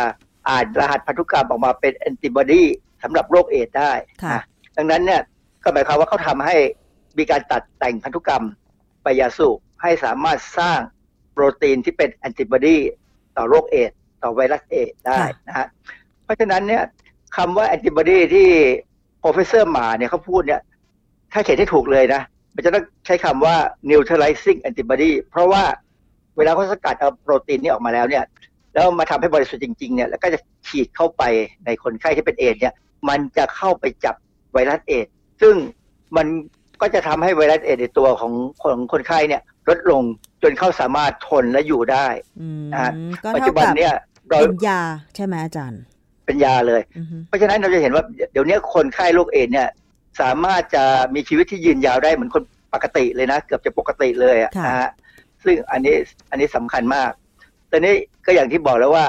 [0.50, 2.64] อ่านรหัสพันธุกรรมออกมาเป็นแอนติบอดี
[3.04, 3.91] สำหรับโรคเอดส์ได้
[4.24, 4.43] ค่ะนะ
[4.78, 5.22] ดังนั้นเนี่ย
[5.64, 6.56] ก็หมายความว่าเขาทำให้
[7.18, 8.43] มีการตัดแต่งพันธุกรรม
[9.04, 10.80] ไปยาสูบให้สามารถสร้าง
[11.32, 12.78] โปรตีนที่เป็นแอนติบอดี
[13.38, 15.68] ต่อโรคเอดส์ต่อไวรัสเอดส์ได้ค่ะนะฮะ
[16.24, 16.84] เพราะฉะนั้นเนี่ย
[17.38, 18.48] คำว่าแอนติบอดีที่
[19.22, 20.62] professor หมาเนี่ยเขาพูดเนี่ย
[21.34, 22.22] ถ้าเขียนให้ถูกเลยนะ
[22.56, 23.56] มันจะต้องใช้คำว่า
[23.89, 25.64] neutralizing antibody เพราะว่า
[26.38, 28.24] เวลาเขาสกัดเอาโปรตีนนี้ออกมาแล้วเนี่ย
[28.76, 31.24] แล้วมาทำให้บริสุทธิ์จริงๆเนี่ยแล้วก็จะฉีดเข้าไป
[31.66, 32.74] ในคนไข้ที่เป็นเอดส์เนี่ย
[33.10, 34.16] มันจะเข้าไปจับ
[34.54, 35.56] ไวรัสเอดส์ซึ่ง
[36.18, 36.28] มัน
[36.82, 40.04] ก็จะทำให้ไวรัสเอดส์ในตัวของของคนไข้เนี่ยลดลง
[40.44, 42.08] จนเขาสามารถทนและอยู่ได้
[42.42, 42.92] อืมนะฮะ
[43.24, 43.94] ก็ปัจเท่าจุบันกับเนี่ย
[44.30, 44.82] เราเป็นยา
[45.16, 45.82] ใช่ไหมอาจารย์
[46.26, 49.70] เป็นยาเลยอือฮึเพราะฉะนั้นเราจะเห็นว่าเดี๋ยวนี้คนไข้โรคเอดส์เนี่ย
[50.22, 50.84] สามารถจะ
[51.16, 54.90] มีชีวิตที่ยืนยาวได้เหมือนคนปกติเลยนะ เกือบจะปกติเลยอะค่ะนะฮะ
[55.44, 55.96] ซึ่งอันนี้
[56.30, 57.12] อันนี้สำคัญมาก
[57.70, 57.96] แต่นี้
[58.26, 59.06] ก็อย่างที่บอกแล้วว่า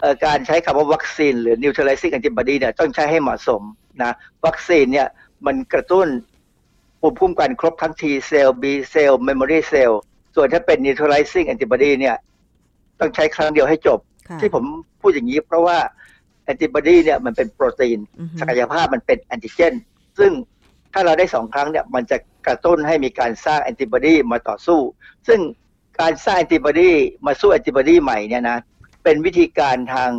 [0.00, 3.62] เอ่อการใช้คำว่าวัคซีน หรือ neutralizing antibody เนี่ยต้องใช้ให้เหมาะสม
[4.02, 4.12] นะ
[4.46, 5.08] วัคซีนเนี่ย
[5.46, 6.06] มันกระตุ้น
[7.00, 9.92] ภูมิคุ้มกันครบทั้ง T เซลล์ B เซลล์ memory cell
[10.34, 12.16] ส่วนถ้าเป็น neutralizing antibody เนี่ย
[13.00, 14.64] ต้องใช้ครั้งเดียวให้จบค่ะที่ผม
[15.00, 15.78] พูดอย่างนี้เพราะว่า
[16.44, 19.74] แอนติบอดีเนี่ยมันเป็นโปรตีนอือฮึศักยภาพมันเป็นแอนติเจน
[20.18, 20.32] ซึ่ง
[20.92, 22.16] ถ้าเราได้สองครั้งเนี่ยมันจะ
[22.46, 24.80] กระตุ้นให้มีการสร้างแอนติบอดีมาต่อสู้
[25.28, 25.40] ซึ่ง
[26.00, 26.90] การสร้างแอนติบอดี
[27.26, 28.58] มาสู้แอนติบอดีใหม่เนี่ยนะ
[29.04, 30.10] เป็นวิธีการทาง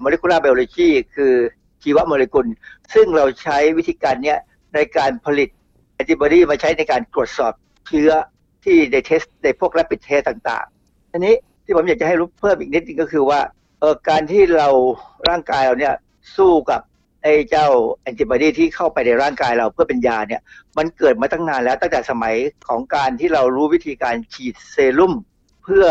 [0.00, 1.34] molecular biology คือ
[1.82, 2.46] ชีวโมเลกุล
[2.94, 4.38] ซึ่งเราใช้วิธีการเนี้ย
[4.74, 5.48] ในการผลิต
[5.94, 7.52] แอนติบอดีมาใช้ในการตรวจสอบ
[7.86, 8.10] เชื้อ
[8.64, 13.40] ที่ใน test ในพวก rapid test ต่างๆทีนี้ที่ผมอยากจะให้รู้เพิ่มอีกนิดนึงก็คือว่า
[13.80, 14.68] เออการที่เรา
[15.28, 15.94] ร่างกายเราเนี่ย
[16.36, 16.80] สู้กับ
[17.26, 17.68] ไอ้เจ้า
[18.02, 20.42] แอนติบอดีที่เข้าไปในร่างกายเราเพื่อเป็นยาเนี่ย
[20.76, 22.34] มันเกิดมาตั้งนานแล้วตั้งแต่สมัย
[22.68, 25.14] ของการที่เรารู้วิธีการฉีดเซรุ่ม
[25.64, 25.84] เพื่อ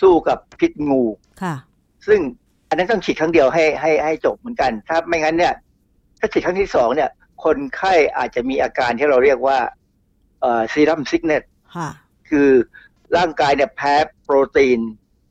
[0.00, 1.02] สู้กับพิษงู
[1.42, 1.54] ค่ะ
[2.06, 2.20] ซึ่ง
[2.68, 5.54] อันนั้นต้องฉีดครั้งเดียวให้ให้ให้จบเหมือนกัน ถ้าไม่งั้นเนี่ย
[6.18, 7.10] ถ้าฉีดครั้งที่สองเนี่ย
[7.44, 9.58] คนไข้อาจจะมีอาการที่เราเรียกว่า
[10.40, 11.42] เอ่อซีรัมซิกเนต
[11.76, 11.88] ค่ะ
[12.28, 12.48] คือ
[13.16, 14.80] ร่างกายเนี่ยแพ้โปรตีน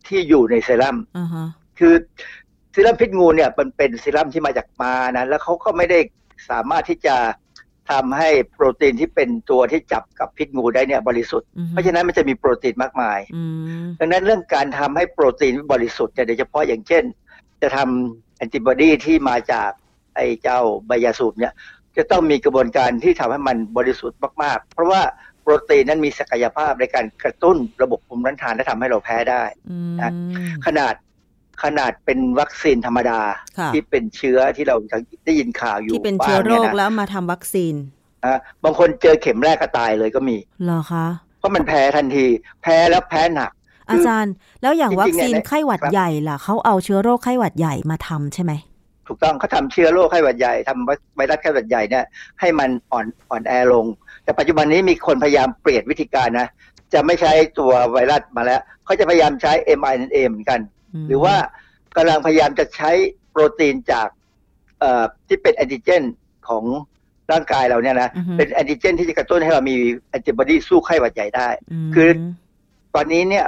[0.07, 1.47] ที่อยู่ในเซรั่มอ่าฮะ
[1.79, 1.95] คือ
[2.38, 5.99] เซรั่มพิษงูเนี่ยมันเป็นเซรั่มที่มาจากมานะแล้วเขาก็ไม่ได้
[6.49, 7.15] สามารถที่จะ
[7.91, 13.43] ทำให้โปรตีนที่เป็นตัวที่จับกับพิษงูได้เนี่ยบริสุทธิ์อือฮึเพราะฉะนั้นมันจะมีโปรตีนมากมายอื
[13.83, 17.03] มดังนั้นเรื่องการทำให้โปรตีนบริสุทธิ์เนี่ยโดยเฉพาะอย่างเช่น
[17.61, 19.69] จะทำแอนติบอดีที่มาจาก
[20.15, 21.53] ไอ้เจ้าใบยาสูบเนี่ย
[21.97, 25.01] จะต้องมีกระบวนการที่ทำให้มันบริสุทธิ์มากๆ เพราะว่า
[25.41, 30.13] โปรตีนนั้นมีศักยภาพในการกระตุ้นระบบภูมิต้านทานและทำให้เราแพ้ได้อืมนะ
[30.65, 30.93] ขนาด
[31.63, 33.19] ขนาดเป็นวัคซีนธรรมดา
[33.57, 34.75] ค่ะที่เป็นเชื้อที่เรา
[35.25, 37.73] ได้ยินข่าวอยู่ที่เป็นเชื้อโรคบ้างนี่ยนะแล้วมาทำวัคซีน
[38.25, 41.05] อะบางคนเจอเข็มแรกก็ตายเลยก็มีเหรอคะ
[41.39, 42.25] เพราะมันแพ้ทันที
[42.61, 43.51] แพ้แล้วแพ้หนัก
[43.89, 48.51] อาจารย์ แล้วอย่างจริงๆวัคซีนเนี่ยไข้หวัดครับใหญ่ล่ะเขาเอาเชื้อโรคไข้หวัดใหญ่มาทำใช่ไหม
[49.07, 52.05] ถูกต้องเขาทำเชื้อโรคไข้หวัดใหญ่ทำไวรัสไข้หวัดใหญ่เนี่ย
[52.39, 53.85] ให้มันอ่อนอ่อนแอลง
[54.23, 56.47] แต่ปัจจุบันนี้มีคนพยายามเปลี่ยนวิธีการนะ
[56.93, 61.35] จะไม่ใช้ตัวไวรัสมาแล้วเขาจะพยายามใช้ mRNA เหมือนกันม หรือว่า
[61.97, 62.91] กำลังพยายามจะใช้
[63.31, 64.07] โปรตีนจาก
[64.79, 66.03] เอ่อที่เป็นแอนติเจน
[66.47, 66.63] ของ
[67.31, 69.75] ร่างกายเราเนี่ยนะอือฮึเป็นแอนติเจนที่จะกระตุ้นให้เรามี
[70.09, 71.47] แอนติบอดีสู้ไข้หวัดใหญ่ได้
[71.89, 72.09] มคือ
[72.95, 73.45] ตอนนี้เนี่ย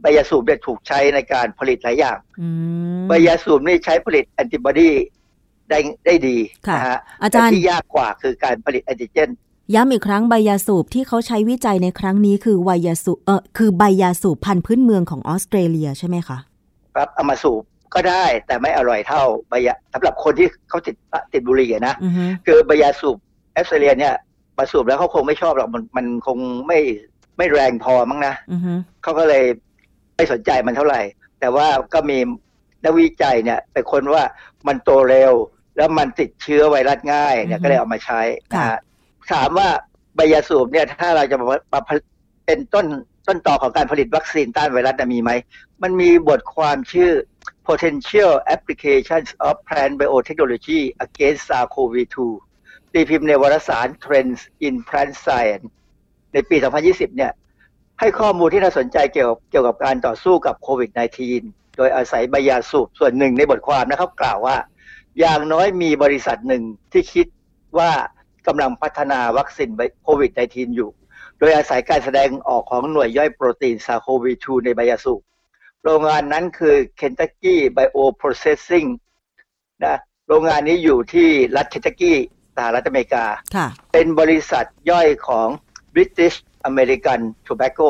[0.00, 2.18] ใบยาสูบเนี่ยถูกใช้ในการผลิตหลายอย่าง
[2.98, 4.90] มใบยาสูบนี่ใช้ผลิตแอนติบอดี
[5.70, 9.30] ได้ได้ดีค่ะนะฮะอาจารย์แต่ที่ยากกว่าคือการผลิตแอนติเจน
[9.74, 16.38] ย้ำอีกครั้งใบยาสูบที่เขาใช้วิจัยในครั้งนี้คือไวยาสูบเออคือใบยาสูบพันธุ์พื้นเมืองของออสเตรเลียใช่ไหมคะ
[16.94, 17.62] ครับเอามาสูบ
[17.94, 20.96] ก็ได้แต่ไม่อร่อยเท่าใบยาสำหรับคนที่เขาติด
[21.32, 23.16] ติดบุหรี่อะนะอือฮึคือใบยาสูบ
[23.52, 24.14] แอสเตรเลียเนี่ย
[24.58, 26.78] มาสูบแล้วเขาคงไม่ชอบหรอกมันมันคงไม่
[27.38, 28.72] ไม่แรงพอมั้งนะอือฮึ
[29.02, 29.44] เขาก็เลย
[30.16, 31.00] ไม่สนใจมันเท่าไหร่
[31.40, 32.18] แต่ว่าก็มี
[32.84, 34.22] นักวิจัยเนี่ยไปค้นว่า
[34.66, 35.32] มันโตเร็ว
[35.76, 38.20] แล้วมันติดเชื้อไวรัสง่ายเนี่ยก็เลยเอามาใช้
[38.52, 38.78] นะฮะ
[39.32, 39.68] ถามว่า
[40.16, 41.80] ใบยาสูบเนี่ยถ้าเราจะมามา
[42.46, 42.86] เป็นต้น
[43.30, 45.30] ต้นต่อของการผลิตวัคซีนต้านไวรัสมีไหม
[45.82, 47.12] มันมีบทความชื่อ
[47.68, 52.16] potential applications of plant biotechnology against SARS-CoV-2
[52.92, 55.66] ตีพิมพ์ในวารสาร Trends in Plant Science
[56.32, 56.56] ในปี
[56.86, 57.32] 2020 เนี่ย
[58.00, 60.90] ให้ข้อมูลที่น่าสนใจเกี่ยวกับเกี่ยวกับการต่อสู้กับโควิด
[61.34, 64.56] -19 โดยอาศัยใบยาสูบส่วนหนึ่งในบทความนะครับกล่าวว่า
[65.18, 66.62] อย่างน้อยมีบริษัทหนึ่ง
[66.92, 67.26] ที่คิด
[67.78, 67.90] ว่า
[68.46, 69.70] กำลังพัฒนาวัคซีน
[70.02, 70.90] โควิด -19 อยู่
[71.40, 75.20] โดยอาศัยการแสดงออกของหน่วยย่อยโปรตีนซาโควี2ในใบยาสูบ
[75.84, 78.88] โรงงานนั้นคือ Kentucky Bioprocessing
[79.84, 79.96] นะ
[80.28, 82.16] โรงงานนี้อยู่ที่รัฐเคนตักกี้
[82.56, 83.24] สหรัฐอเมริกา
[83.56, 85.48] ค่ะเป็นบริษัทย่อยของ
[85.94, 86.36] British
[86.68, 87.88] American Tobacco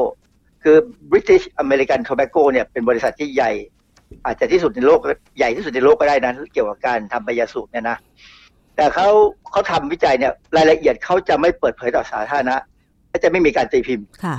[0.62, 0.76] คือ
[1.10, 3.52] British American Tobacco เนี่ยเป็นบริษัทที่ใหญ่
[4.24, 5.00] อาจจะที่สุดในโลก
[5.38, 7.96] ใหญ่ที่สุดในโลกก็ได้นะเกี่ยวกับการทำใบยาสูบเนี่ยนะ
[8.76, 9.08] แต่เขา
[9.50, 12.56] เขาทำวิจัยเนี่ยรายละเอียดเขาจะไม่เปิดเผยต่อสาธารณะ
[13.10, 14.36] และจะไม่มีการตีพิมพ์ค่ะ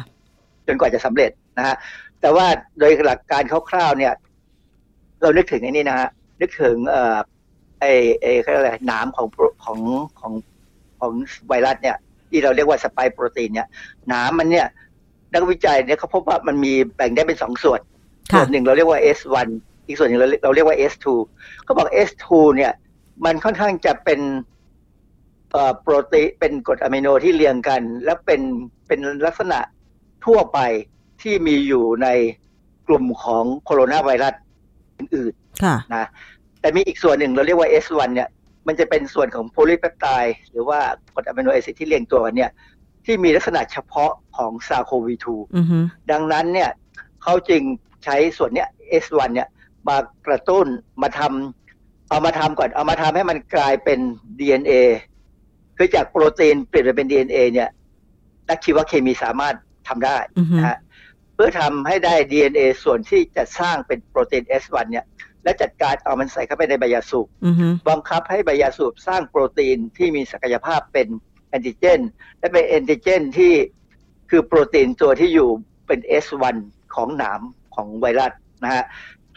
[0.68, 1.76] จนกว่าจะสำเร็จนะฮะ
[2.22, 2.46] แต่ว่า
[2.80, 4.14] โดยหลักการคร่าวๆเนี่ย
[5.22, 6.10] เรานึกถึงไอ้นี่นะฮะ
[6.42, 7.18] นึกถึงเอ่อ
[7.80, 7.92] ไอ้
[8.22, 9.80] ไอ้เขาเรียกอะไรหนามของโปรของ
[10.20, 10.34] ของ
[11.00, 11.12] ของ
[11.48, 11.98] ไวรัสเนี่ย
[12.30, 13.68] ที่เราเรียกว่าสไปค์โปรตีนเนี่ย
[14.08, 14.68] หนามมันเนี่ย
[15.34, 17.82] นักวิจัยเนี่ยเขาพบว่ามันมีแบ่งได้เป็นสองส่วน
[18.32, 19.48] ค่ะส่วนหนึ่งเราเรียกว่า S1
[19.88, 21.06] อีกส่วนหนึ่งเราเราเรียกว่า S2
[21.64, 22.72] เขาบอก S2 เนี่ย
[23.26, 24.61] มันค่อนข้างจะเป็นเอ่อ
[25.82, 28.42] โปรตีนเป็นกรดอะมิโนที่เรียงกัน และเป็น
[28.88, 29.60] เป็นลักษณะ
[30.26, 30.60] ทั่วไป
[31.22, 32.08] ที่มีอยู่ใน
[32.88, 34.34] กลุ่มของโคโรนาไวรัส
[34.98, 35.34] อื่น
[35.64, 36.08] ค่ะๆนะ
[36.62, 38.30] แต่มีอีกส่วนหนึ่งเราเรียกว่า S1 เนี่ย
[38.68, 40.80] มันจะเป็นส่วนของโพลีเปปไทด์หรือว่า
[41.14, 42.52] กรด amino acid ที่เรียงตัวกันเนี่ย
[43.06, 45.78] ที่มีลักษณะเฉพาะของ SARS-CoV-2อือฮึ
[46.12, 46.70] ดังนั้นเนี่ย
[47.24, 47.62] เขาจึง
[48.04, 48.70] ใช้ส่วนเนี้ย
[49.04, 49.48] S1 เนี่ย
[49.88, 49.98] มา
[50.28, 50.66] กระตุ้น
[51.02, 54.00] มาทำเอามาทำก่อนเอามาทำให้มันกลายเป็น
[54.40, 54.72] DNA
[55.82, 57.70] คือจากโปรตีนเปลี่ยนไปเป็น DNA เนี่ย
[58.50, 59.56] นักชีวเคมีสามารถ
[59.88, 60.78] ทำได้อือฮึนะฮะ
[61.36, 65.06] เพื่อทำให้ได้ DNA ส่วนที่จะสร้างเป็นโปรตีน S1 เนี่ย
[65.44, 71.08] และจัดการเอามันใส่เข้าไปในใบยาสูบอือฮึบังคับให้ใบยาสูบสร้างโปรตีนที่มีศักยภาพเป็น
[71.50, 72.00] แอนติเจน
[72.40, 73.54] และเป็นแอนติเจนที่
[74.30, 75.50] คือโปรตีนตัวที่อยู่
[75.88, 76.56] เป็น S1
[76.96, 77.42] ของหนาม
[77.76, 78.32] ของไวรัส
[78.64, 78.84] นะฮะ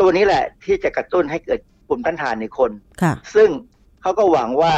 [0.00, 2.70] ตัวนี้แหละที่จะกระตุ้นให้เกิดภูมิต้านทานในคน
[3.02, 3.48] ค่ะซึ่ง
[4.02, 4.74] เขาก็หวังว่า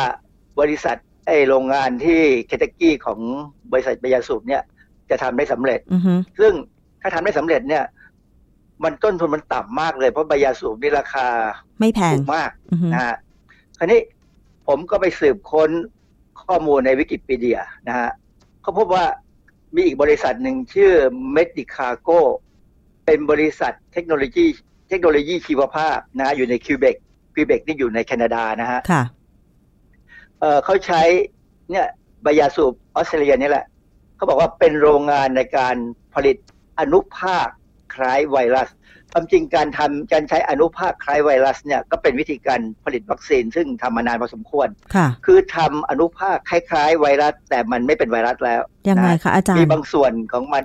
[0.61, 0.97] บริษัท
[1.27, 3.21] ไอโรงงานที่เคนตักกี้ของ
[3.73, 4.63] บริษัทใบยาสูบเนี่ย
[5.11, 6.53] จะทำได้สำเร็จอือฮึซึ่ง
[7.03, 7.85] ถ้าทำได้สำเร็จเนี่ย
[8.85, 11.27] มันต้นทุนมันต่ำมากเลย เพราะใบยาสูบนี่ราคา
[11.81, 13.17] ไม่แพงถูกมากอือฮึนะฮะ
[13.79, 14.01] คราวนี้
[14.67, 15.71] ผมก็ไปสืบค้น
[16.43, 18.11] ข้อมูลในวิกิพีเดียนะฮะ
[18.63, 19.05] เขาพบว่า
[19.75, 20.93] มีอีกบริษัทหนึ่งชื่อ
[21.37, 22.21] Medicago
[23.07, 24.47] เป็นบริษัทเทคโนโลยี
[24.89, 26.97] เทคโนโลยีชีวภาพนะฮะอยู่ในคิวเบก
[27.35, 29.03] คิวเบกนี่อยู่ในแคนาดานะฮะค่ะ
[30.41, 31.03] เอ่อเขาใช้
[31.71, 31.87] เนี่ย
[32.23, 33.67] ใบยาสูบออสเตรเลียนี่แหละ
[34.17, 35.77] เขาบอกว่าเป็นโรงงานในการ
[36.15, 36.37] ผลิต
[36.81, 37.49] อนุภาค
[37.95, 38.69] คล้ายไวรัส
[39.13, 50.63] ความจริงการทำการใช้อนุภาคคล้ายไวรัสเนี่ยก็เป็นวิธีการผลิตวัคซีน ซึ่งทำมานานพอสมควรค่ะคือทำอนุภาคคล้ายๆ ไวรัส แต่มันไม่เป็นไวรัสแล้วยังไงนคะอาจารมีย์บางส่วนของมัน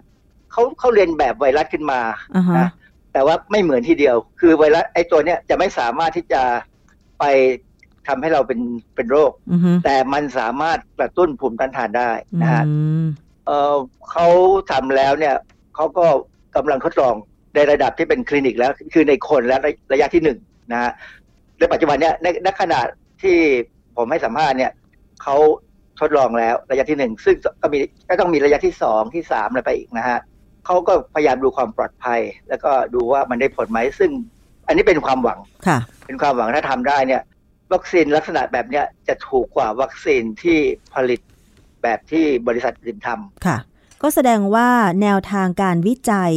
[0.51, 2.01] เขาเขาเรียนแบบไวรัสขึ้นมา
[2.35, 2.69] อ่าฮะนะ
[3.13, 6.41] แต่ว่าไม่เหมือนทีเดียว คือไวรัสไอ้ตัวเนี้ยจะไม่สามารถที่จะ
[7.19, 7.23] ไป
[8.07, 8.59] ทำให้เราเป็น
[8.95, 13.05] เป็นโรคอือฮึแต่มันสามารถกระตุ้นภูมิต้านทานได้นะฮะอืม
[13.45, 13.75] เออ
[14.11, 14.27] เขา
[14.71, 15.35] ทำแล้วเนี่ย
[15.75, 16.05] เขาก็
[16.55, 17.15] กำลังทดลอง
[17.55, 20.39] ในระดับที่เป็นคลินิกแล้ว คือในคนและระระยะที่หนึ่ง
[20.71, 20.91] นะฮะ
[21.59, 22.81] ในปัจจุบันเนี่ยในในขณะ
[23.21, 23.37] ที่
[23.97, 24.71] ผมให้สัมภาษณ์เนี่ย
[25.23, 25.35] เขา
[25.99, 27.79] ทดลองแล้วระยะที่หนึ่งซึ่งก็มี
[28.09, 30.19] ก็ต้องมีระยะที่สองที่สามอะไรไปอีกนะฮะ
[30.65, 34.11] เขาก็พยายามดูความปลอดภัย แล้วก็ดูว่ามันได้ผลไหมซึ่ง
[34.67, 37.21] อันนี้เป็นความหวังค่ะ เป็นความหวังถ้าทำได้เนี่ย
[37.73, 40.59] วัคซีนลักษณะแบบเนี้ยจะถูกกว่าวัคซีนที่
[40.95, 41.19] ผลิต
[41.83, 43.57] แบบที่บริษัทอื่นทำค่ะ
[44.01, 44.69] ก็แสดงว่า
[45.01, 46.33] แนวทางการวิจัย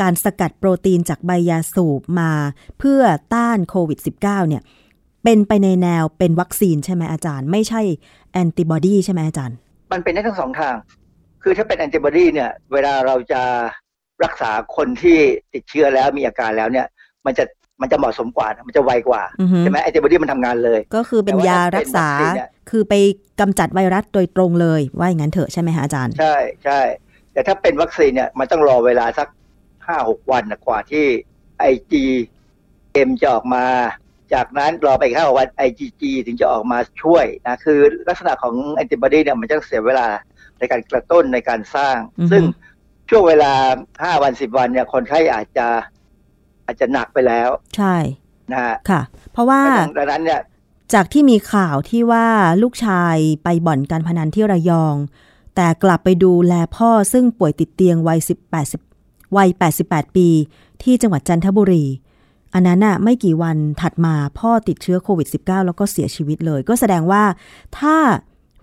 [0.00, 2.32] การสกัดโปรตีนจากใบยาสูบมา
[2.78, 3.02] เพื่อ
[3.34, 4.62] ต้านโควิด -19 เนี่ย
[5.24, 7.80] เป็นไปในแนวเป็นวัคซีนใช่ไหมอาจารย์ ไม่ใช่
[8.32, 9.56] แอนติบอดีใช่ไหมอาจารย์
[9.92, 10.74] มันเป็นได้ทั้งสองทาง
[11.42, 13.42] คือถ้าเป็นแอนติบอดีเนี่ย เวลาเราจะ
[14.24, 15.18] รักษาคนที่
[15.52, 16.86] ติดเชื้อแล้วมีอาการแล้วเนี่ย
[17.26, 17.44] มันจะ
[17.82, 22.94] มันจะเหมาะสมกว่านะมันจะไวกว่าอือฮึใช่ไหมแอนติบอดีมันทำงานเลย ก็คือเป็นแต่ว่ายาถ้าเป็นรักษาวัคซีนเนี่ยคือไป
[23.40, 26.80] กำจัดไวรัสโดยตรงเลย ว่าอย่างนั้นเถอะใช่ไหมคะอาจารย์ ใช่ใช่
[27.32, 29.28] แต่ถ้าเป็นวัคซีนเนี่ยมันต้องรอเวลาสัก
[29.86, 31.06] ห้าหกวันนะกว่าที่
[31.58, 32.04] ไอจี
[32.92, 33.64] เอ็มจะออกมา
[34.34, 37.78] จากนั้นรอไปอีกห้าวัน IgG ถึงจะออกมาช่วยนะคือ
[38.08, 40.06] ลักษณะของแอนติบอดีเนี่ยมันจะเสียเวลา
[40.58, 42.42] ในการกระตุ้นในการสร้างอือฮึซึ่ง
[43.10, 43.52] ช่วงเวลา
[44.02, 45.66] ห้าวันสิบวันเนี่ยคนไข้อาจจะ
[46.72, 47.96] อาจจะหนักไปแล้ว ใช่
[48.52, 49.02] นะฮะค่ะ
[49.32, 49.60] เพราะว่า
[49.98, 50.40] ดังนั้นเนี่ย
[50.94, 52.26] จากที่มีข่าวที่ว่า
[52.62, 54.96] ลูกชายไปบ่อนการพนันที่ระยอง
[55.56, 58.18] แต่กลับไปดูแลพ่อซึ่งป่วยติดเตียงวัย
[58.52, 59.48] 18 10วัย
[59.82, 60.28] 88 ปี
[60.82, 61.84] ที่จังหวัดจันทบุรี
[62.54, 67.22] อันนั้นน่ะไม่กี่วันถัดมาพ่อติดเชื้อโควิด -19 แล้วก็เสียชีวิตเลย ก็แสดงว่า
[67.78, 67.96] ถ้า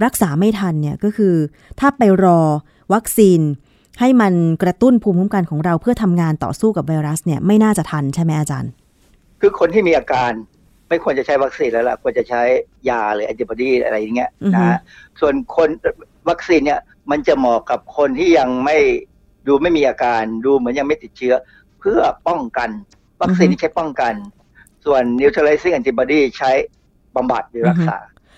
[0.03, 1.35] รักษาไม่ทันเนี่ยก็คือ
[1.79, 2.41] ถ้าไปรอ
[2.93, 3.41] วัคซีน
[3.99, 4.33] ให้มัน
[4.63, 8.71] กระตุ้นภูมิคุ้มกันของเราเพื่อทำงานต่อสู้กับไวรัสเนี่ยไม่น่าจะทันใช่ไหมอาจารย์
[9.41, 10.31] คือคนที่มีอาการ
[10.89, 12.41] ไม่ควรจะใช้วัคซีนแล้วล่ะควรจะใช้
[12.89, 14.79] ยาหรือแอนติบอดีอะไรอย่างเงี้ยอือฮึนะฮะ
[15.19, 15.69] ส่วนคน
[16.29, 16.79] วัคซีนเนี่ย
[17.11, 18.77] มันจะเหมาะกับคนที่ยังไม่
[19.47, 21.33] ดูไม่มีอาการดูเหมือนยังไม่ติดเชื้อ
[21.79, 22.69] เพื่อป้องกัน
[23.21, 24.13] วัคซีนที่ใช้ป้องกัน
[24.85, 26.51] ส่วน neutralizing antibody ใช้
[27.15, 27.97] บำบัดหรือรักษา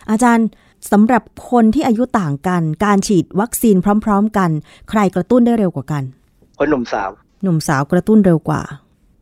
[0.09, 0.47] อาจารย์
[0.91, 3.75] สำหรับคนที่อายุต่างกัน การฉีดวัคซีน
[4.05, 4.49] พร้อม ๆ กัน
[4.89, 6.03] ใครกระตุ้นได้เร็วกว่ากัน
[6.57, 7.09] คนหนุ่มสาว
[7.43, 8.61] หนุ่มสาวกระตุ้นเร็วกว่า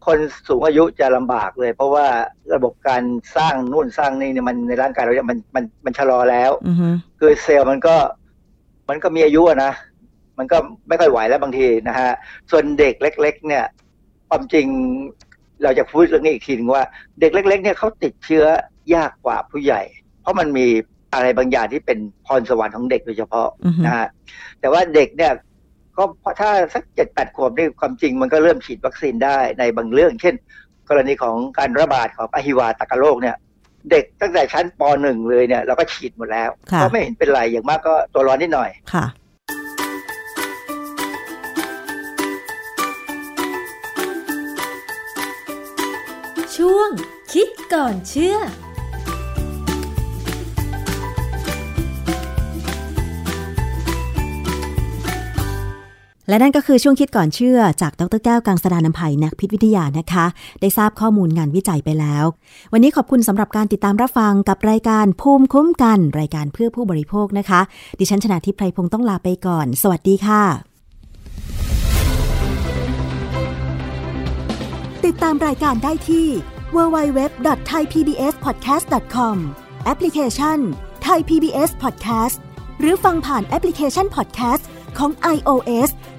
[0.06, 2.06] คนสูงอายุจะลำบากเลย เพราะว่า
[2.54, 3.04] ระบบการ
[3.38, 6.90] สร้างนู่นสร้างนี่เนี่ยมันในร่างกายเราเนี่ยมันมันมันชะลอแล้วอือฮึ
[7.20, 7.96] คือเซลล์มันก็
[8.90, 9.72] มันก็มีอายุอะนะ
[10.38, 10.58] มันก็
[10.88, 12.12] ไม่ค่อยไหวแล้วบางทีนะฮะ
[12.52, 13.66] ส่วนเด็กเล็ก ๆ เนี่ย
[14.30, 14.66] ความจริง
[15.64, 16.84] เราจะพูดเรื่องนี้อีกทีนึงว่า
[17.20, 18.46] เด็กเล็ก ๆ เนี่ยเขาติดเชื้อ
[18.96, 19.82] ยากกว่าผู้ใหญ่
[20.22, 20.68] เพราะมันมี
[21.14, 24.08] อะไรบางอย่างที่เป็นพรสวรรค์ของเด็กโดยเฉพาะอือฮึนะฮะ
[24.60, 25.32] แต่ว่าเด็กเนี่ย
[25.98, 26.04] ก็
[26.40, 30.36] ถ้าสักเจ็ดแปดขวบนี่ความจริงมันก็เริ่มฉีดวัคซีนได้ในบางเรื่อง เช่น
[30.90, 33.36] กรณีของการระบาดของอหิวาตากโรคเนี่ย
[33.92, 39.06] เด็กตั้งแต่ชั้นป .1 เลยเนี่ยเราก็ฉีดหมดแล้วค่ะก็ไม่เห็นเป็นไรอย่างมากก็ตัวร้อนนิดหน่อยค่ะ
[46.56, 46.90] ช่วง
[47.34, 48.38] คิดก่อนเชื่อ
[56.30, 60.26] และนั่นก็คือช่วงคิดก่อนเชื่อจากดรแก้วกังสดานนภัยนักพิษวิทยานะคะ
[60.62, 62.26] ได้ทราบข้อมูลงานวิจัยไปแล้ว
[62.74, 67.62] วันนี้ขอบคุณสำหรับการติดตามรับฟังกับรายการภูมิคุ้มกัน รายการเพื่อผู้บริโภคนะคะ
[68.00, 70.44] ดิฉันชนะทิพไพรพงศ์ต้องลาไปก่อน สวัสดีค่ะ
[75.06, 76.28] ติดตามรายการได้ที่
[76.76, 79.36] www.thaipbspodcast.com
[79.86, 80.58] แอปพลิเคชัน
[81.08, 82.38] Thai PBS Podcast
[82.80, 84.64] หรือฟังผ่านแอปพลิเคชัน Podcast
[84.98, 85.90] ของ iOS